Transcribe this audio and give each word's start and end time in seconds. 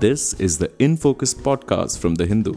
This 0.00 0.32
is 0.40 0.56
the 0.56 0.72
In 0.78 0.96
Focus 0.96 1.34
podcast 1.34 1.98
from 1.98 2.14
The 2.14 2.24
Hindu. 2.24 2.54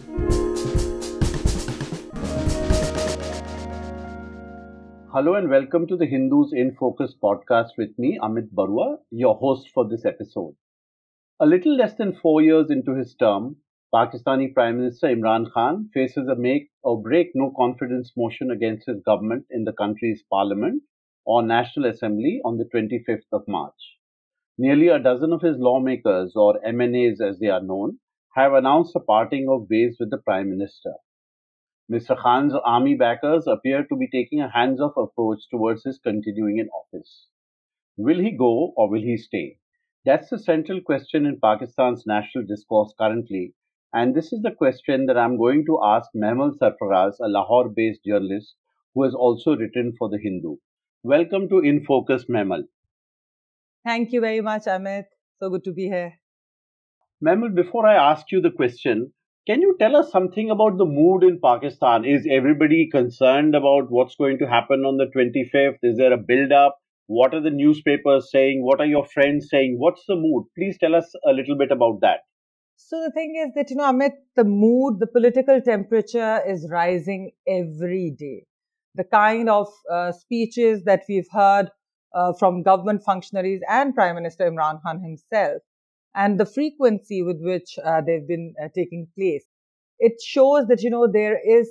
Hello 5.11 5.35
and 5.35 5.49
welcome 5.49 5.85
to 5.87 5.97
the 5.97 6.05
Hindus 6.05 6.53
in 6.53 6.73
Focus 6.79 7.13
podcast 7.21 7.71
with 7.77 7.89
me, 7.99 8.17
Amit 8.21 8.47
Baruah, 8.55 8.99
your 9.11 9.35
host 9.35 9.71
for 9.73 9.85
this 9.85 10.05
episode. 10.05 10.55
A 11.41 11.45
little 11.45 11.75
less 11.75 11.95
than 11.95 12.15
four 12.15 12.41
years 12.41 12.67
into 12.69 12.95
his 12.95 13.13
term, 13.13 13.57
Pakistani 13.93 14.53
Prime 14.53 14.77
Minister 14.77 15.07
Imran 15.07 15.51
Khan 15.51 15.89
faces 15.93 16.29
a 16.29 16.35
make 16.35 16.69
or 16.81 17.01
break 17.01 17.31
no 17.35 17.51
confidence 17.57 18.13
motion 18.15 18.51
against 18.51 18.87
his 18.87 19.01
government 19.01 19.47
in 19.49 19.65
the 19.65 19.73
country's 19.73 20.23
parliament 20.31 20.81
or 21.25 21.43
National 21.43 21.89
Assembly 21.89 22.39
on 22.45 22.57
the 22.57 22.69
25th 22.73 23.27
of 23.33 23.43
March. 23.49 23.92
Nearly 24.57 24.87
a 24.87 24.99
dozen 24.99 25.33
of 25.33 25.41
his 25.41 25.57
lawmakers, 25.57 26.35
or 26.35 26.59
MNAs 26.61 27.19
as 27.19 27.39
they 27.39 27.47
are 27.47 27.63
known, 27.63 27.97
have 28.35 28.53
announced 28.53 28.95
a 28.95 28.99
parting 28.99 29.49
of 29.49 29.67
ways 29.67 29.97
with 29.99 30.11
the 30.11 30.19
Prime 30.19 30.49
Minister. 30.49 30.93
Mr. 31.91 32.15
Khan's 32.15 32.53
army 32.63 32.93
backers 32.93 33.47
appear 33.47 33.83
to 33.83 33.95
be 33.95 34.07
taking 34.07 34.41
a 34.41 34.49
hands 34.51 34.79
off 34.79 34.95
approach 34.95 35.49
towards 35.49 35.83
his 35.83 35.97
continuing 35.97 36.59
in 36.59 36.69
office. 36.69 37.29
Will 37.97 38.19
he 38.19 38.29
go 38.29 38.73
or 38.77 38.89
will 38.89 39.01
he 39.01 39.17
stay? 39.17 39.57
That's 40.05 40.29
the 40.29 40.37
central 40.37 40.81
question 40.81 41.25
in 41.25 41.39
Pakistan's 41.39 42.05
national 42.05 42.45
discourse 42.45 42.93
currently, 42.95 43.55
and 43.91 44.13
this 44.13 44.31
is 44.31 44.43
the 44.43 44.51
question 44.51 45.07
that 45.07 45.17
I'm 45.17 45.37
going 45.37 45.65
to 45.65 45.79
ask 45.83 46.11
Mehmal 46.15 46.57
Sarfraz, 46.59 47.15
a 47.19 47.27
Lahore 47.27 47.69
based 47.69 48.03
journalist 48.05 48.55
who 48.93 49.01
has 49.01 49.15
also 49.15 49.55
written 49.55 49.93
for 49.97 50.09
The 50.09 50.19
Hindu. 50.19 50.57
Welcome 51.01 51.49
to 51.49 51.57
In 51.57 51.83
Focus, 51.83 52.25
Mehmal. 52.25 52.67
Thank 53.85 54.13
you 54.13 54.21
very 54.21 54.41
much, 54.41 54.63
Amit. 54.63 55.05
So 55.39 55.49
good 55.49 55.63
to 55.65 55.73
be 55.73 55.87
here. 55.87 56.13
Mehmal, 57.25 57.53
before 57.53 57.85
I 57.85 57.95
ask 57.95 58.31
you 58.31 58.41
the 58.41 58.51
question, 58.51 59.11
can 59.45 59.61
you 59.61 59.75
tell 59.77 59.97
us 59.97 60.09
something 60.09 60.49
about 60.49 60.77
the 60.77 60.85
mood 60.85 61.23
in 61.23 61.39
Pakistan? 61.43 62.05
Is 62.05 62.25
everybody 62.31 62.89
concerned 62.89 63.55
about 63.55 63.91
what's 63.91 64.15
going 64.15 64.37
to 64.39 64.47
happen 64.47 64.85
on 64.85 64.95
the 64.95 65.07
25th? 65.15 65.79
Is 65.83 65.97
there 65.97 66.13
a 66.13 66.17
build 66.17 66.53
up? 66.53 66.77
What 67.07 67.33
are 67.33 67.41
the 67.41 67.49
newspapers 67.49 68.31
saying? 68.31 68.63
What 68.63 68.79
are 68.79 68.85
your 68.85 69.05
friends 69.05 69.49
saying? 69.49 69.75
What's 69.77 70.05
the 70.07 70.15
mood? 70.15 70.45
Please 70.57 70.77
tell 70.79 70.95
us 70.95 71.13
a 71.27 71.33
little 71.33 71.57
bit 71.57 71.71
about 71.71 71.99
that. 72.01 72.21
So 72.77 73.01
the 73.01 73.11
thing 73.11 73.35
is 73.45 73.53
that, 73.55 73.69
you 73.69 73.75
know, 73.75 73.91
Amit, 73.91 74.13
the 74.37 74.45
mood, 74.45 74.99
the 74.99 75.07
political 75.07 75.59
temperature 75.61 76.41
is 76.47 76.67
rising 76.71 77.31
every 77.45 78.15
day. 78.17 78.45
The 78.95 79.03
kind 79.03 79.49
of 79.49 79.67
uh, 79.91 80.13
speeches 80.13 80.83
that 80.85 81.01
we've 81.09 81.27
heard 81.31 81.69
uh, 82.13 82.33
from 82.33 82.63
government 82.63 83.03
functionaries 83.03 83.61
and 83.69 83.95
Prime 83.95 84.15
Minister 84.15 84.49
Imran 84.49 84.81
Khan 84.81 85.01
himself, 85.01 85.61
and 86.15 86.39
the 86.39 86.45
frequency 86.45 87.23
with 87.23 87.37
which 87.41 87.77
uh, 87.83 88.01
they've 88.01 88.27
been 88.27 88.53
uh, 88.63 88.67
taking 88.75 89.07
place. 89.17 89.45
It 89.99 90.13
shows 90.21 90.67
that, 90.67 90.81
you 90.81 90.89
know, 90.89 91.07
there 91.11 91.39
is 91.45 91.69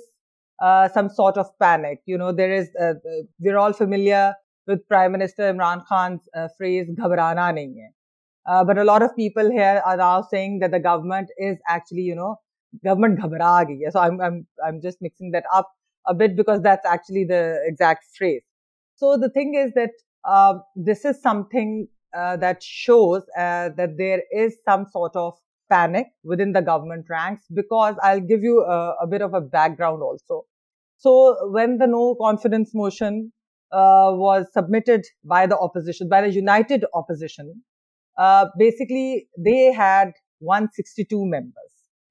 uh, 0.61 0.89
some 0.89 1.09
sort 1.09 1.37
of 1.37 1.47
panic. 1.59 2.01
You 2.05 2.17
know, 2.17 2.31
there 2.31 2.53
is, 2.53 2.69
uh, 2.79 2.93
we're 3.39 3.57
all 3.57 3.73
familiar 3.73 4.33
with 4.67 4.87
Prime 4.87 5.11
Minister 5.11 5.53
Imran 5.53 5.85
Khan's 5.87 6.21
uh, 6.35 6.47
phrase, 6.57 6.87
ghabrana 6.99 7.53
nahi 7.53 7.73
hai. 8.47 8.63
but 8.63 8.77
a 8.77 8.83
lot 8.83 9.01
of 9.01 9.15
people 9.15 9.51
here 9.51 9.81
are 9.85 9.97
now 9.97 10.21
saying 10.21 10.59
that 10.59 10.71
the 10.71 10.79
government 10.79 11.29
is 11.37 11.57
actually, 11.67 12.01
you 12.01 12.15
know, 12.15 12.37
government 12.83 13.19
ghabra 13.19 13.65
gayi 13.65 13.91
So 13.91 13.99
I'm, 13.99 14.19
I'm, 14.21 14.47
I'm 14.65 14.81
just 14.81 14.97
mixing 15.01 15.31
that 15.31 15.43
up 15.53 15.69
a 16.07 16.13
bit 16.13 16.35
because 16.35 16.61
that's 16.61 16.85
actually 16.85 17.25
the 17.25 17.59
exact 17.65 18.05
phrase. 18.17 18.41
So 18.95 19.17
the 19.17 19.29
thing 19.29 19.55
is 19.55 19.73
that 19.75 19.91
uh, 20.25 20.55
this 20.75 21.05
is 21.05 21.21
something 21.21 21.87
uh, 22.15 22.37
that 22.37 22.61
shows 22.61 23.23
uh, 23.37 23.69
that 23.77 23.97
there 23.97 24.21
is 24.31 24.57
some 24.67 24.85
sort 24.91 25.15
of 25.15 25.33
panic 25.69 26.07
within 26.23 26.51
the 26.53 26.61
government 26.61 27.05
ranks 27.09 27.43
because 27.53 27.95
I'll 28.03 28.19
give 28.19 28.41
you 28.43 28.61
a, 28.61 28.95
a 29.01 29.07
bit 29.07 29.21
of 29.21 29.33
a 29.33 29.41
background 29.41 30.01
also. 30.03 30.45
So 30.97 31.49
when 31.49 31.77
the 31.79 31.87
no 31.87 32.15
confidence 32.21 32.71
motion 32.73 33.31
uh, 33.71 34.13
was 34.13 34.45
submitted 34.53 35.05
by 35.23 35.47
the 35.47 35.57
opposition, 35.57 36.07
by 36.07 36.21
the 36.21 36.31
united 36.31 36.85
opposition, 36.93 37.63
uh, 38.17 38.45
basically 38.57 39.27
they 39.37 39.73
had 39.73 40.11
162 40.39 41.25
members. 41.25 41.53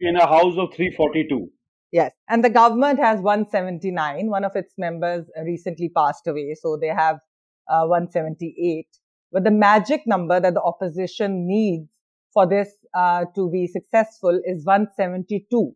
In 0.00 0.16
a 0.16 0.26
house 0.26 0.56
of 0.58 0.74
342. 0.74 1.48
Yes. 1.92 2.12
And 2.28 2.42
the 2.42 2.50
government 2.50 2.98
has 2.98 3.20
179. 3.20 4.28
One 4.28 4.44
of 4.44 4.56
its 4.56 4.74
members 4.78 5.26
recently 5.44 5.90
passed 5.94 6.26
away. 6.26 6.56
So 6.60 6.78
they 6.80 6.88
have 6.88 7.18
uh, 7.68 7.86
178. 7.86 8.86
But 9.32 9.44
the 9.44 9.50
magic 9.50 10.02
number 10.06 10.40
that 10.40 10.54
the 10.54 10.62
opposition 10.62 11.46
needs 11.46 11.88
for 12.32 12.46
this 12.46 12.68
uh, 12.94 13.24
to 13.34 13.50
be 13.50 13.66
successful 13.66 14.40
is 14.44 14.64
172. 14.64 15.74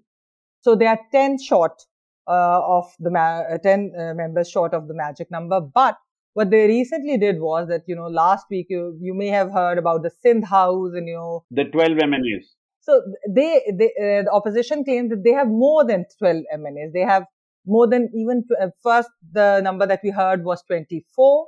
So 0.61 0.75
they 0.75 0.87
are 0.87 0.99
10 1.13 1.39
short 1.43 1.83
uh, 2.29 2.61
of 2.65 2.85
the 2.99 3.11
ma- 3.11 3.43
uh, 3.43 3.59
10 3.59 3.93
uh, 3.99 4.15
members 4.15 4.51
short 4.51 4.75
of 4.75 4.89
the 4.89 4.95
magic 4.95 5.31
number. 5.31 5.61
But 5.61 5.97
what 6.35 6.51
they 6.51 6.67
recently 6.67 7.17
did 7.17 7.41
was 7.41 7.69
that, 7.69 7.83
you 7.87 7.97
know, 7.97 8.09
last 8.09 8.47
week 8.51 8.67
you, 8.69 8.99
you 9.01 9.15
may 9.15 9.29
have 9.29 9.51
heard 9.53 9.79
about 9.79 10.03
the 10.03 10.11
Sindh 10.11 10.45
House 10.45 10.93
and, 10.95 11.09
you 11.09 11.15
know, 11.15 11.45
the 11.51 11.65
12 11.65 11.93
MNAs. 11.93 12.45
So 12.81 13.03
they, 13.29 13.63
they 13.73 13.87
uh, 13.99 14.23
the 14.23 14.31
opposition 14.33 14.85
claims 14.85 15.11
that 15.11 15.25
they 15.25 15.33
have 15.33 15.49
more 15.49 15.85
than 15.85 16.05
12 16.19 16.43
MNAs. 16.57 16.93
They 16.93 17.01
have 17.01 17.25
more 17.67 17.89
than 17.89 18.11
even, 18.15 18.45
first 18.83 19.09
the 19.33 19.61
number 19.61 19.87
that 19.87 20.01
we 20.05 20.11
heard 20.11 20.45
was 20.45 20.63
24. 20.69 21.47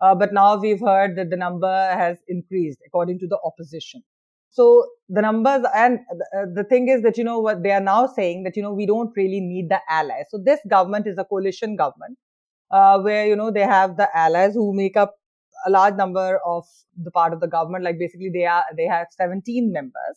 Uh, 0.00 0.14
but 0.14 0.32
now 0.32 0.56
we've 0.56 0.80
heard 0.80 1.16
that 1.16 1.30
the 1.30 1.36
number 1.36 1.72
has 1.92 2.18
increased 2.28 2.78
according 2.86 3.18
to 3.18 3.26
the 3.26 3.38
opposition. 3.44 4.02
So 4.50 4.86
the 5.08 5.22
numbers 5.22 5.64
and 5.74 6.00
uh, 6.36 6.46
the 6.54 6.64
thing 6.64 6.88
is 6.88 7.02
that, 7.02 7.16
you 7.16 7.22
know, 7.22 7.38
what 7.38 7.62
they 7.62 7.70
are 7.70 7.80
now 7.80 8.06
saying 8.06 8.42
that, 8.44 8.56
you 8.56 8.62
know, 8.62 8.72
we 8.72 8.84
don't 8.86 9.12
really 9.16 9.40
need 9.40 9.68
the 9.68 9.80
allies. 9.88 10.24
So 10.30 10.38
this 10.44 10.58
government 10.68 11.06
is 11.06 11.18
a 11.18 11.24
coalition 11.24 11.76
government, 11.76 12.18
uh, 12.70 12.98
where, 13.00 13.26
you 13.26 13.36
know, 13.36 13.52
they 13.52 13.60
have 13.60 13.96
the 13.96 14.08
allies 14.16 14.54
who 14.54 14.74
make 14.74 14.96
up 14.96 15.14
a 15.66 15.70
large 15.70 15.94
number 15.94 16.40
of 16.44 16.64
the 17.00 17.12
part 17.12 17.32
of 17.32 17.40
the 17.40 17.46
government. 17.46 17.84
Like 17.84 17.98
basically 17.98 18.30
they 18.32 18.44
are, 18.44 18.64
they 18.76 18.86
have 18.86 19.06
17 19.10 19.72
members. 19.72 20.16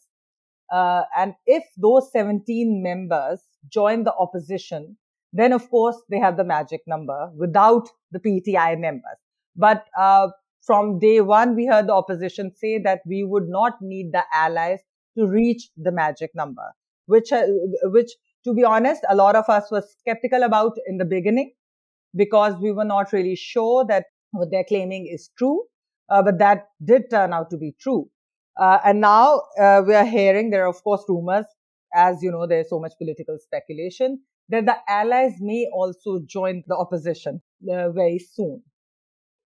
Uh, 0.71 1.03
and 1.15 1.35
if 1.45 1.63
those 1.77 2.11
17 2.11 2.81
members 2.81 3.41
join 3.69 4.03
the 4.03 4.13
opposition, 4.13 4.97
then 5.31 5.53
of 5.53 5.69
course 5.69 5.97
they 6.09 6.17
have 6.17 6.37
the 6.37 6.43
magic 6.43 6.81
number 6.87 7.29
without 7.35 7.89
the 8.11 8.19
PTI 8.19 8.79
members. 8.79 9.17
But 9.55 9.85
uh, 9.97 10.29
from 10.65 10.99
day 10.99 11.21
one, 11.21 11.55
we 11.55 11.65
heard 11.65 11.87
the 11.87 11.93
opposition 11.93 12.51
say 12.55 12.79
that 12.79 13.01
we 13.05 13.23
would 13.23 13.47
not 13.47 13.73
need 13.81 14.11
the 14.13 14.23
allies 14.33 14.79
to 15.17 15.27
reach 15.27 15.69
the 15.77 15.91
magic 15.91 16.31
number, 16.35 16.73
which, 17.05 17.31
uh, 17.31 17.45
which, 17.83 18.11
to 18.45 18.53
be 18.53 18.63
honest, 18.63 19.01
a 19.09 19.15
lot 19.15 19.35
of 19.35 19.49
us 19.49 19.69
were 19.71 19.83
skeptical 19.99 20.43
about 20.43 20.73
in 20.87 20.97
the 20.97 21.05
beginning 21.05 21.53
because 22.15 22.55
we 22.61 22.71
were 22.71 22.85
not 22.85 23.13
really 23.13 23.35
sure 23.35 23.85
that 23.85 24.05
what 24.31 24.49
they're 24.51 24.65
claiming 24.67 25.07
is 25.11 25.29
true. 25.37 25.63
Uh, 26.09 26.21
but 26.21 26.37
that 26.39 26.67
did 26.83 27.09
turn 27.09 27.33
out 27.33 27.49
to 27.49 27.57
be 27.57 27.75
true. 27.79 28.09
Uh, 28.59 28.79
and 28.85 29.01
now 29.01 29.41
uh, 29.59 29.81
we 29.85 29.95
are 29.95 30.05
hearing 30.05 30.49
there 30.49 30.65
are, 30.65 30.69
of 30.69 30.83
course, 30.83 31.03
rumors, 31.07 31.45
as 31.95 32.21
you 32.21 32.31
know, 32.31 32.45
there's 32.45 32.69
so 32.69 32.79
much 32.79 32.93
political 32.97 33.37
speculation 33.39 34.19
that 34.49 34.65
the 34.65 34.75
allies 34.87 35.33
may 35.39 35.67
also 35.73 36.19
join 36.25 36.63
the 36.67 36.75
opposition 36.75 37.41
uh, 37.71 37.89
very 37.91 38.19
soon. 38.19 38.61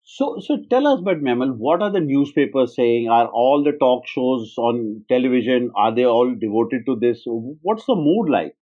So, 0.06 0.38
so 0.40 0.58
tell 0.70 0.86
us, 0.86 1.00
but 1.02 1.22
Mehmal, 1.22 1.56
what 1.56 1.82
are 1.82 1.92
the 1.92 2.02
newspapers 2.02 2.76
saying? 2.76 3.10
Are 3.10 3.28
all 3.28 3.64
the 3.64 3.72
talk 3.72 4.06
shows 4.06 4.54
on 4.58 5.06
television 5.08 5.72
are 5.76 5.96
they 5.96 6.06
all 6.06 6.36
devoted 6.36 6.86
to 6.88 6.98
this? 6.98 7.24
What's 7.26 7.86
the 7.86 7.96
mood 7.96 8.30
like? 8.30 8.56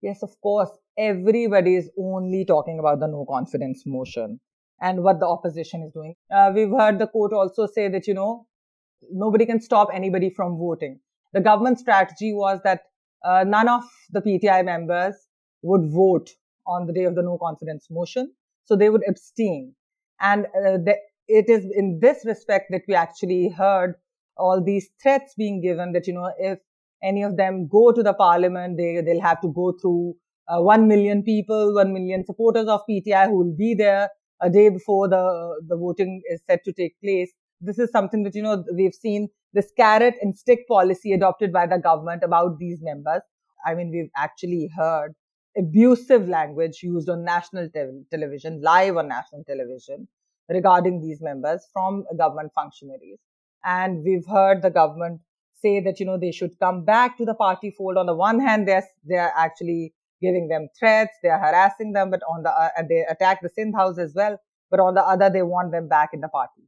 Yes, 0.00 0.22
of 0.22 0.40
course. 0.40 0.70
Everybody 0.96 1.76
is 1.76 1.90
only 1.98 2.44
talking 2.44 2.78
about 2.78 3.00
the 3.00 3.08
no 3.08 3.26
confidence 3.28 3.82
motion 3.84 4.40
and 4.80 5.02
what 5.02 5.20
the 5.20 5.26
opposition 5.26 5.82
is 5.82 5.92
doing. 5.92 6.14
Uh, 6.34 6.50
we've 6.54 6.70
heard 6.70 6.98
the 6.98 7.08
court 7.08 7.32
also 7.32 7.66
say 7.66 7.88
that 7.88 8.06
you 8.06 8.14
know 8.14 8.46
nobody 9.10 9.44
can 9.44 9.60
stop 9.60 9.88
anybody 9.92 10.30
from 10.30 10.56
voting. 10.56 11.00
The 11.32 11.40
government 11.40 11.78
strategy 11.78 12.32
was 12.32 12.60
that 12.64 12.82
uh, 13.24 13.44
none 13.46 13.68
of 13.68 13.82
the 14.10 14.20
PTI 14.20 14.64
members 14.64 15.14
would 15.62 15.90
vote 15.90 16.30
on 16.66 16.86
the 16.86 16.92
day 16.92 17.04
of 17.04 17.14
the 17.14 17.22
no 17.22 17.36
confidence 17.38 17.88
motion, 17.90 18.32
so 18.64 18.76
they 18.76 18.88
would 18.88 19.02
abstain. 19.08 19.74
And 20.24 20.46
uh, 20.46 20.78
the, 20.88 20.96
it 21.28 21.48
is 21.48 21.66
in 21.76 21.98
this 22.00 22.24
respect 22.24 22.66
that 22.70 22.82
we 22.88 22.94
actually 22.94 23.50
heard 23.50 23.96
all 24.38 24.62
these 24.64 24.88
threats 25.02 25.34
being 25.36 25.60
given 25.60 25.92
that, 25.92 26.06
you 26.06 26.14
know, 26.14 26.30
if 26.38 26.58
any 27.02 27.22
of 27.22 27.36
them 27.36 27.68
go 27.68 27.92
to 27.92 28.02
the 28.02 28.14
parliament, 28.14 28.78
they, 28.78 29.02
they'll 29.04 29.20
have 29.20 29.40
to 29.42 29.52
go 29.54 29.74
through 29.80 30.14
uh, 30.48 30.60
1 30.60 30.88
million 30.88 31.22
people, 31.22 31.74
1 31.74 31.92
million 31.92 32.24
supporters 32.24 32.66
of 32.68 32.80
PTI 32.88 33.26
who 33.26 33.38
will 33.38 33.54
be 33.56 33.74
there 33.74 34.08
a 34.42 34.48
day 34.50 34.70
before 34.70 35.08
the, 35.08 35.62
the 35.68 35.76
voting 35.76 36.22
is 36.30 36.40
set 36.48 36.64
to 36.64 36.72
take 36.72 36.94
place. 37.02 37.30
This 37.60 37.78
is 37.78 37.90
something 37.90 38.22
that, 38.24 38.34
you 38.34 38.42
know, 38.42 38.64
we've 38.74 38.94
seen 38.94 39.28
this 39.52 39.70
carrot 39.76 40.14
and 40.22 40.36
stick 40.36 40.66
policy 40.68 41.12
adopted 41.12 41.52
by 41.52 41.66
the 41.66 41.78
government 41.78 42.22
about 42.24 42.58
these 42.58 42.78
members. 42.82 43.20
I 43.66 43.74
mean, 43.74 43.90
we've 43.90 44.10
actually 44.16 44.70
heard 44.76 45.14
abusive 45.56 46.28
language 46.28 46.82
used 46.82 47.08
on 47.08 47.24
national 47.24 47.68
te- 47.70 48.02
television, 48.10 48.60
live 48.62 48.96
on 48.96 49.08
national 49.08 49.44
television 49.44 50.08
regarding 50.48 51.00
these 51.00 51.20
members 51.20 51.66
from 51.72 52.04
government 52.18 52.52
functionaries. 52.54 53.18
And 53.64 54.02
we've 54.04 54.26
heard 54.26 54.62
the 54.62 54.70
government 54.70 55.20
say 55.54 55.80
that 55.80 55.98
you 55.98 56.06
know 56.06 56.18
they 56.18 56.32
should 56.32 56.58
come 56.58 56.84
back 56.84 57.16
to 57.18 57.24
the 57.24 57.34
party 57.34 57.70
fold. 57.70 57.96
On 57.96 58.06
the 58.06 58.14
one 58.14 58.40
hand, 58.40 58.68
they're 58.68 58.86
they're 59.04 59.32
actually 59.36 59.94
giving 60.20 60.48
them 60.48 60.68
threats, 60.78 61.16
they're 61.22 61.38
harassing 61.38 61.92
them, 61.92 62.10
but 62.10 62.20
on 62.28 62.42
the 62.42 62.50
uh, 62.50 62.68
they 62.88 63.04
attack 63.08 63.40
the 63.42 63.48
Sindh 63.48 63.74
House 63.74 63.98
as 63.98 64.12
well. 64.14 64.38
But 64.70 64.80
on 64.80 64.94
the 64.94 65.02
other, 65.02 65.30
they 65.30 65.42
want 65.42 65.72
them 65.72 65.88
back 65.88 66.10
in 66.12 66.20
the 66.20 66.28
party. 66.28 66.62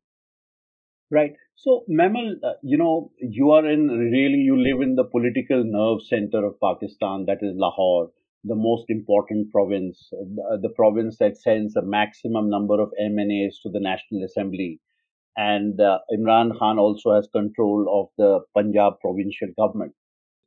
Right. 1.11 1.35
So, 1.55 1.85
Mehmal, 1.89 2.35
uh, 2.45 2.55
you 2.63 2.77
know, 2.77 3.13
you 3.19 3.51
are 3.53 3.69
in 3.69 3.89
really, 3.89 4.39
you 4.39 4.57
live 4.61 4.83
in 4.83 4.97
the 4.97 5.05
political 5.05 5.63
nerve 5.65 6.03
center 6.03 6.45
of 6.45 6.61
Pakistan, 6.61 7.25
that 7.27 7.39
is 7.43 7.55
Lahore, 7.57 8.11
the 8.47 8.55
most 8.55 8.85
important 8.89 9.51
province, 9.53 10.09
uh, 10.13 10.57
the, 10.63 10.71
province 10.77 11.19
that 11.19 11.37
sends 11.37 11.77
a 11.77 11.83
maximum 11.83 12.49
number 12.49 12.81
of 12.81 12.91
MNAs 13.01 13.55
to 13.63 13.71
the 13.71 13.81
National 13.81 14.25
Assembly. 14.25 14.81
And 15.37 15.81
uh, 15.81 15.99
Imran 16.13 16.57
Khan 16.59 16.79
also 16.79 17.15
has 17.15 17.29
control 17.33 17.87
of 17.93 18.07
the 18.17 18.41
Punjab 18.55 18.95
provincial 19.01 19.49
government. 19.59 19.93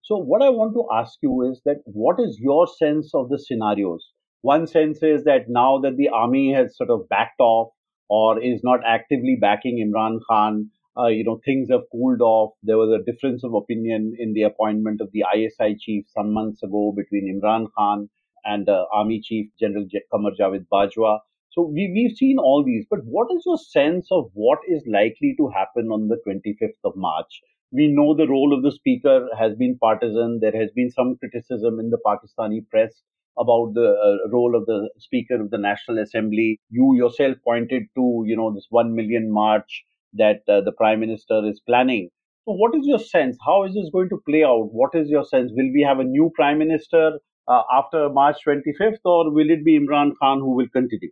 So, 0.02 0.18
what 0.18 0.42
I 0.42 0.50
want 0.50 0.74
to 0.74 0.88
ask 0.92 1.20
you 1.22 1.52
is 1.52 1.62
that 1.66 1.82
what 1.86 2.20
is 2.20 2.40
your 2.40 2.66
sense 2.66 3.12
of 3.14 3.30
the 3.30 3.38
scenarios? 3.38 4.08
One 4.42 4.66
sense 4.66 5.04
is 5.04 5.26
that 5.26 5.50
now 5.50 5.80
that 5.80 5.98
the 5.98 6.10
army 6.10 6.54
has 6.54 6.76
sort 6.76 6.90
of 6.90 7.08
backed 7.10 7.40
off, 7.40 7.70
or 8.10 8.42
is 8.42 8.62
not 8.64 8.80
actively 8.86 9.38
backing 9.40 9.78
Imran 9.78 10.20
Khan. 10.28 10.70
Uh, 11.00 11.08
you 11.08 11.24
know, 11.24 11.40
things 11.46 11.70
have 11.72 11.82
cooled 11.92 12.22
off. 12.22 12.54
There 12.64 12.78
was 12.78 12.90
a 12.92 13.04
difference 13.10 13.44
of 13.44 13.54
opinion 13.54 14.14
in 14.20 14.34
the 14.34 14.44
appointment 14.44 15.02
of 15.02 15.10
the 15.14 15.24
ISI 15.36 15.78
chief 15.80 16.06
some 16.10 16.34
months 16.34 16.62
ago 16.62 16.94
between 16.96 17.40
Imran 17.42 17.68
Khan 17.78 18.10
and 18.44 18.68
uh, 18.68 18.86
Army 18.92 19.22
Chief 19.24 19.50
General 19.60 19.86
Qamar 20.14 20.32
Javed 20.40 20.66
Bajwa. 20.72 21.20
So 21.52 21.64
we, 21.64 21.92
we've 21.94 22.16
seen 22.18 22.38
all 22.38 22.64
these, 22.64 22.86
but 22.90 23.00
what 23.06 23.28
is 23.32 23.44
your 23.46 23.58
sense 23.58 24.08
of 24.12 24.30
what 24.34 24.60
is 24.68 24.84
likely 24.88 25.36
to 25.38 25.50
happen 25.50 25.90
on 25.92 26.10
the 26.10 26.18
25th 26.28 26.84
of 26.84 26.96
March? 26.96 27.42
We 27.72 27.88
know 27.88 28.16
the 28.16 28.28
role 28.28 28.54
of 28.54 28.64
the 28.64 28.72
speaker 28.72 29.28
has 29.38 29.56
been 29.56 29.78
partisan. 29.80 30.40
There 30.42 30.60
has 30.60 30.70
been 30.76 30.90
some 30.92 31.18
criticism 31.18 31.80
in 31.80 31.90
the 31.92 32.00
Pakistani 32.06 32.68
press 32.70 33.02
about 33.38 33.74
the 33.74 33.90
uh, 33.90 34.30
role 34.32 34.56
of 34.56 34.66
the 34.66 34.90
Speaker 34.98 35.42
of 35.42 35.50
the 35.50 35.58
National 35.58 36.00
Assembly. 36.00 36.60
You 36.70 36.96
yourself 36.96 37.38
pointed 37.44 37.84
to, 37.96 38.24
you 38.26 38.36
know, 38.36 38.54
this 38.54 38.68
one 38.70 38.96
million 38.96 39.32
march 39.32 39.86
that 40.14 40.42
uh, 40.48 40.62
the 40.62 40.72
Prime 40.72 41.00
Minister 41.00 41.42
is 41.46 41.62
planning. 41.66 42.10
So, 42.46 42.54
what 42.54 42.76
is 42.76 42.82
your 42.86 43.00
sense? 43.00 43.38
How 43.46 43.64
is 43.66 43.74
this 43.74 43.90
going 43.92 44.10
to 44.10 44.22
play 44.28 44.44
out? 44.44 44.70
What 44.72 44.92
is 44.94 45.10
your 45.10 45.24
sense? 45.24 45.52
Will 45.54 45.72
we 45.74 45.86
have 45.88 46.00
a 46.00 46.04
new 46.04 46.32
Prime 46.36 46.58
Minister 46.58 47.20
uh, 47.48 47.62
after 47.72 48.10
March 48.10 48.38
25th, 48.48 49.00
or 49.06 49.32
will 49.32 49.50
it 49.50 49.64
be 49.64 49.80
Imran 49.80 50.12
Khan 50.20 50.40
who 50.40 50.56
will 50.56 50.70
continue? 50.74 51.12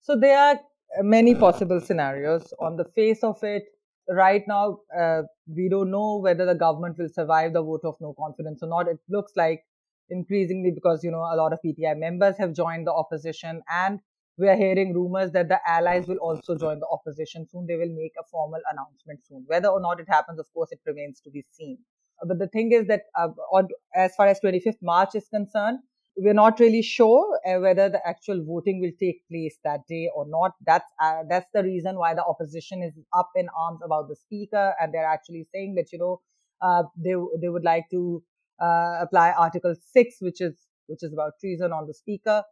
So, 0.00 0.16
there 0.18 0.38
are 0.38 0.60
many 1.00 1.34
possible 1.34 1.80
scenarios. 1.80 2.52
On 2.60 2.76
the 2.76 2.84
face 2.84 3.22
of 3.22 3.42
it, 3.42 3.64
right 4.08 4.42
now, 4.46 4.78
uh, 4.98 5.22
we 5.46 5.68
don't 5.68 5.90
know 5.90 6.18
whether 6.18 6.46
the 6.46 6.54
government 6.54 6.96
will 6.98 7.08
survive 7.08 7.52
the 7.52 7.62
vote 7.62 7.82
of 7.84 7.96
no 8.00 8.14
confidence 8.18 8.62
or 8.62 8.68
not. 8.68 8.88
It 8.88 8.98
looks 9.08 9.32
like 9.36 9.64
increasingly 10.10 10.70
because 10.70 11.02
you 11.02 11.10
know 11.10 11.20
a 11.20 11.36
lot 11.36 11.52
of 11.52 11.58
PTI 11.64 11.96
members 11.96 12.36
have 12.38 12.52
joined 12.54 12.86
the 12.86 12.92
opposition 12.92 13.62
and 13.70 14.00
we 14.38 14.48
are 14.48 14.56
hearing 14.56 14.94
rumors 14.94 15.32
that 15.32 15.48
the 15.48 15.58
allies 15.66 16.06
will 16.06 16.18
also 16.18 16.56
join 16.56 16.80
the 16.80 16.86
opposition 16.90 17.46
soon. 17.50 17.66
They 17.66 17.76
will 17.76 17.94
make 17.94 18.12
a 18.18 18.24
formal 18.30 18.60
announcement 18.72 19.20
soon. 19.26 19.44
Whether 19.46 19.68
or 19.68 19.80
not 19.80 20.00
it 20.00 20.08
happens, 20.08 20.38
of 20.38 20.46
course, 20.54 20.70
it 20.72 20.80
remains 20.86 21.20
to 21.20 21.30
be 21.30 21.44
seen. 21.50 21.78
But 22.26 22.38
the 22.38 22.48
thing 22.48 22.72
is 22.72 22.86
that 22.86 23.02
uh, 23.18 23.28
on, 23.52 23.68
as 23.94 24.14
far 24.16 24.28
as 24.28 24.40
25th 24.40 24.82
March 24.82 25.10
is 25.14 25.28
concerned, 25.28 25.80
we're 26.16 26.34
not 26.34 26.60
really 26.60 26.82
sure 26.82 27.38
uh, 27.46 27.58
whether 27.58 27.88
the 27.88 28.06
actual 28.06 28.44
voting 28.44 28.80
will 28.80 28.92
take 29.00 29.26
place 29.30 29.58
that 29.64 29.80
day 29.88 30.08
or 30.14 30.26
not. 30.28 30.52
That's 30.64 30.90
uh, 31.02 31.22
that's 31.28 31.46
the 31.54 31.62
reason 31.62 31.96
why 31.96 32.14
the 32.14 32.24
opposition 32.24 32.82
is 32.82 32.92
up 33.16 33.30
in 33.34 33.48
arms 33.58 33.80
about 33.84 34.08
the 34.08 34.16
speaker, 34.16 34.74
and 34.80 34.92
they're 34.92 35.06
actually 35.06 35.46
saying 35.54 35.74
that 35.76 35.90
you 35.90 35.98
know 35.98 36.20
uh, 36.60 36.84
they 36.96 37.14
they 37.40 37.48
would 37.48 37.64
like 37.64 37.86
to 37.90 38.22
uh, 38.62 38.98
apply 39.00 39.32
Article 39.32 39.74
6, 39.74 40.16
which 40.20 40.40
is, 40.40 40.54
which 40.86 41.02
is 41.02 41.12
about 41.12 41.32
treason 41.40 41.72
on 41.72 41.86
the 41.86 41.94
speaker, 41.94 42.42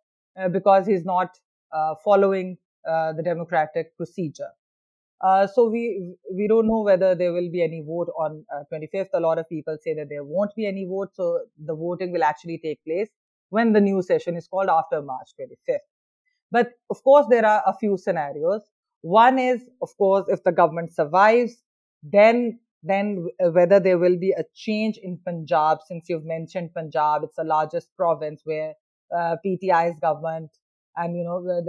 uh, 0.41 0.49
because 0.49 0.87
he's 0.87 1.05
not 1.05 1.29
following 2.05 2.59
the 2.85 3.23
democratic 3.25 3.97
procedure. 3.97 4.51
Uh, 5.23 5.47
so 5.47 5.69
we 5.69 6.15
we 6.35 6.49
don't 6.49 6.67
know 6.67 6.81
whether 6.81 7.15
there 7.15 7.33
will 7.33 7.51
be 7.51 7.63
any 7.63 7.83
vote 7.87 8.09
on 8.19 8.45
uh, 8.55 8.63
25th. 8.73 9.09
A 9.13 9.21
lot 9.21 9.39
of 9.39 9.47
people 9.49 9.77
say 9.83 9.93
that 9.95 10.09
there 10.09 10.25
won't 10.25 10.55
be 10.55 10.67
any 10.67 10.87
vote, 10.87 11.11
so 11.15 11.41
the 11.59 11.75
voting 11.75 12.11
will 12.11 12.25
actually 12.25 12.59
take 12.59 12.83
place 12.85 13.11
when 13.51 13.73
the 13.75 13.81
new 13.81 14.01
session 14.01 14.35
is 14.37 14.49
called 14.49 14.71
after 14.71 15.03
March 15.03 15.29
25th. 15.39 15.81
But 16.51 16.73
of 16.89 17.03
course, 17.05 17.27
there 17.29 17.45
are 17.45 17.63
a 17.67 17.75
few 17.79 17.99
scenarios. 17.99 18.63
One 19.03 19.39
is, 19.39 19.63
of 19.83 19.91
course, 19.99 20.25
if 20.29 20.43
the 20.43 20.53
government 20.53 20.95
survives, 20.95 21.63
then 22.03 22.61
then 22.83 23.29
uh, 23.45 23.51
whether 23.51 23.79
there 23.79 23.99
will 23.99 24.19
be 24.19 24.31
a 24.33 24.45
change 24.55 24.97
in 24.97 25.19
Punjab, 25.23 25.81
since 25.87 26.09
you've 26.09 26.25
mentioned 26.25 26.73
Punjab, 26.75 27.25
it's 27.25 27.37
the 27.37 27.45
largest 27.45 27.95
province 27.95 28.41
where 28.45 28.73
uh, 29.15 29.37
PTI's 29.45 30.01
government 30.01 30.51
and 30.97 31.17
you 31.17 31.25
know 31.25 31.63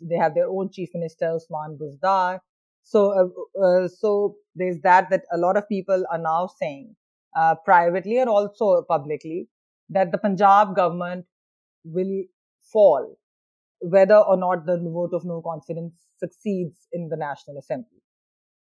they 0.00 0.16
have 0.16 0.34
their 0.34 0.48
own 0.48 0.70
chief 0.70 0.90
minister 0.94 1.34
Usman 1.34 1.78
Buzdar. 1.80 2.40
So 2.84 3.12
uh, 3.12 3.64
uh, 3.64 3.88
so 3.88 4.36
there's 4.54 4.80
that 4.82 5.10
that 5.10 5.24
a 5.32 5.38
lot 5.38 5.56
of 5.56 5.68
people 5.68 6.04
are 6.10 6.18
now 6.18 6.48
saying 6.58 6.94
uh, 7.36 7.54
privately 7.64 8.18
and 8.18 8.28
also 8.28 8.82
publicly 8.88 9.48
that 9.90 10.12
the 10.12 10.18
Punjab 10.18 10.74
government 10.74 11.26
will 11.84 12.24
fall 12.72 13.18
whether 13.80 14.16
or 14.16 14.36
not 14.36 14.64
the 14.66 14.78
vote 14.78 15.12
of 15.12 15.24
no 15.24 15.42
confidence 15.42 15.94
succeeds 16.18 16.86
in 16.92 17.08
the 17.08 17.16
National 17.16 17.58
Assembly. 17.58 18.00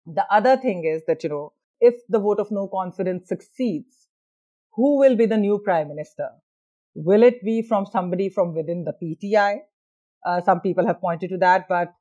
The 0.07 0.25
other 0.31 0.57
thing 0.57 0.85
is 0.85 1.03
that 1.07 1.23
you 1.23 1.31
know 1.31 1.53
if 1.81 1.95
the 2.09 2.19
vote 2.19 2.41
of 2.41 2.51
no 2.51 2.69
confidence 2.69 3.29
succeeds, 3.29 4.09
who 4.73 4.99
will 4.99 5.17
be 5.17 5.27
the 5.27 5.37
new 5.37 5.59
prime 5.59 5.89
minister? 5.89 6.29
Will 6.95 7.23
it 7.23 7.45
be 7.45 7.63
from 7.63 7.87
somebody 7.87 8.29
from 8.31 8.55
within 8.55 8.85
the 8.85 8.95
PTI? 9.03 9.59
Uh, 10.25 10.41
some 10.43 10.61
people 10.61 10.87
have 10.87 11.01
pointed 11.01 11.31
to 11.31 11.39
that, 11.39 11.67
but 11.69 11.93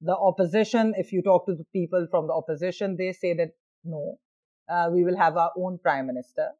the 0.00 0.16
opposition, 0.16 0.94
if 0.96 1.12
you 1.12 1.22
talk 1.22 1.46
to 1.46 1.54
the 1.54 1.64
people 1.72 2.06
from 2.10 2.26
the 2.26 2.32
opposition, 2.32 2.96
they 2.96 3.12
say 3.12 3.34
that 3.34 3.50
no, 3.84 4.18
uh, 4.68 4.88
we 4.92 5.04
will 5.04 5.16
have 5.16 5.36
our 5.36 5.52
own 5.56 5.78
prime 5.78 6.06
minister. 6.06 6.50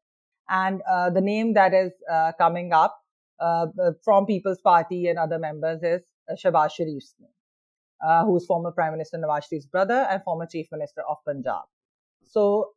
And 0.49 0.81
uh, 0.89 1.09
the 1.09 1.21
name 1.21 1.53
that 1.53 1.73
is 1.73 1.91
uh, 2.11 2.31
coming 2.37 2.73
up 2.73 2.97
uh, 3.39 3.67
from 4.03 4.25
People's 4.25 4.59
Party 4.61 5.07
and 5.07 5.17
other 5.17 5.39
members 5.39 5.81
is 5.83 6.01
uh, 6.29 6.35
Shehbaz 6.35 6.71
Sharif's 6.79 7.15
name, 7.19 8.25
who 8.25 8.37
is 8.37 8.45
former 8.45 8.71
Prime 8.71 8.91
Minister 8.91 9.17
Nawaz 9.17 9.43
Sharif's 9.51 9.65
brother 9.65 10.07
and 10.09 10.21
former 10.23 10.45
Chief 10.45 10.67
Minister 10.71 11.01
of 11.09 11.17
Punjab. 11.25 11.63
So 12.23 12.71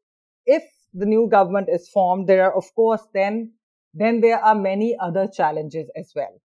if 0.47 0.63
the 0.95 1.07
new 1.07 1.29
government 1.29 1.69
is 1.71 1.89
formed, 1.89 2.29
there 2.29 2.45
are, 2.45 2.57
of 2.57 2.65
course, 2.75 3.03
then, 3.13 3.53
then 3.95 4.21
there 4.21 4.39
are 4.39 4.55
many 4.55 4.97
other 5.01 5.29
challenges 5.29 5.89
as 5.97 6.13
well. 6.15 6.41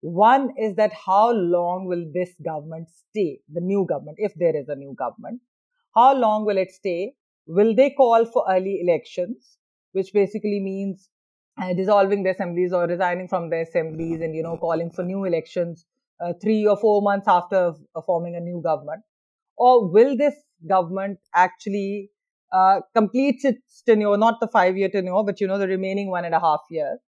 One 0.00 0.54
is 0.56 0.76
that 0.76 0.92
how 0.92 1.30
long 1.32 1.86
will 1.86 2.06
this 2.12 2.30
government 2.42 2.88
stay, 2.88 3.40
the 3.52 3.60
new 3.60 3.86
government, 3.86 4.16
if 4.18 4.32
there 4.34 4.56
is 4.56 4.68
a 4.68 4.74
new 4.74 4.94
government? 4.94 5.40
How 5.94 6.14
long 6.14 6.46
will 6.46 6.56
it 6.56 6.70
stay? 6.70 7.14
Will 7.46 7.74
they 7.74 7.90
call 7.90 8.24
for 8.24 8.44
early 8.48 8.80
elections, 8.80 9.58
which 9.92 10.12
basically 10.12 10.60
means 10.60 11.08
uh, 11.60 11.74
dissolving 11.74 12.22
the 12.22 12.30
assemblies 12.30 12.72
or 12.72 12.86
resigning 12.86 13.28
from 13.28 13.50
the 13.50 13.62
assemblies 13.62 14.20
and, 14.20 14.34
you 14.34 14.42
know, 14.42 14.56
calling 14.56 14.90
for 14.90 15.04
new 15.04 15.24
elections 15.24 15.84
uh, 16.20 16.32
three 16.40 16.66
or 16.66 16.76
four 16.76 17.02
months 17.02 17.28
after 17.28 17.74
uh, 17.94 18.00
forming 18.00 18.36
a 18.36 18.40
new 18.40 18.62
government? 18.62 19.02
Or 19.58 19.90
will 19.90 20.16
this 20.16 20.34
government 20.66 21.18
actually 21.34 22.10
uh, 22.52 22.80
completes 22.94 23.44
its 23.44 23.82
tenure, 23.82 24.16
not 24.16 24.40
the 24.40 24.48
five 24.48 24.78
year 24.78 24.88
tenure, 24.88 25.22
but 25.24 25.40
you 25.40 25.46
know, 25.46 25.58
the 25.58 25.68
remaining 25.68 26.10
one 26.10 26.24
and 26.24 26.34
a 26.34 26.40
half 26.40 26.60
years 26.70 27.00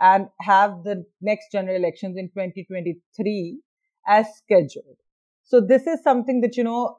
and 0.00 0.28
have 0.40 0.84
the 0.84 1.04
next 1.20 1.52
general 1.52 1.76
elections 1.76 2.16
in 2.16 2.28
2023 2.28 3.60
as 4.06 4.26
scheduled. 4.36 4.96
So 5.44 5.60
this 5.60 5.86
is 5.86 6.02
something 6.02 6.40
that, 6.42 6.56
you 6.56 6.64
know, 6.64 6.98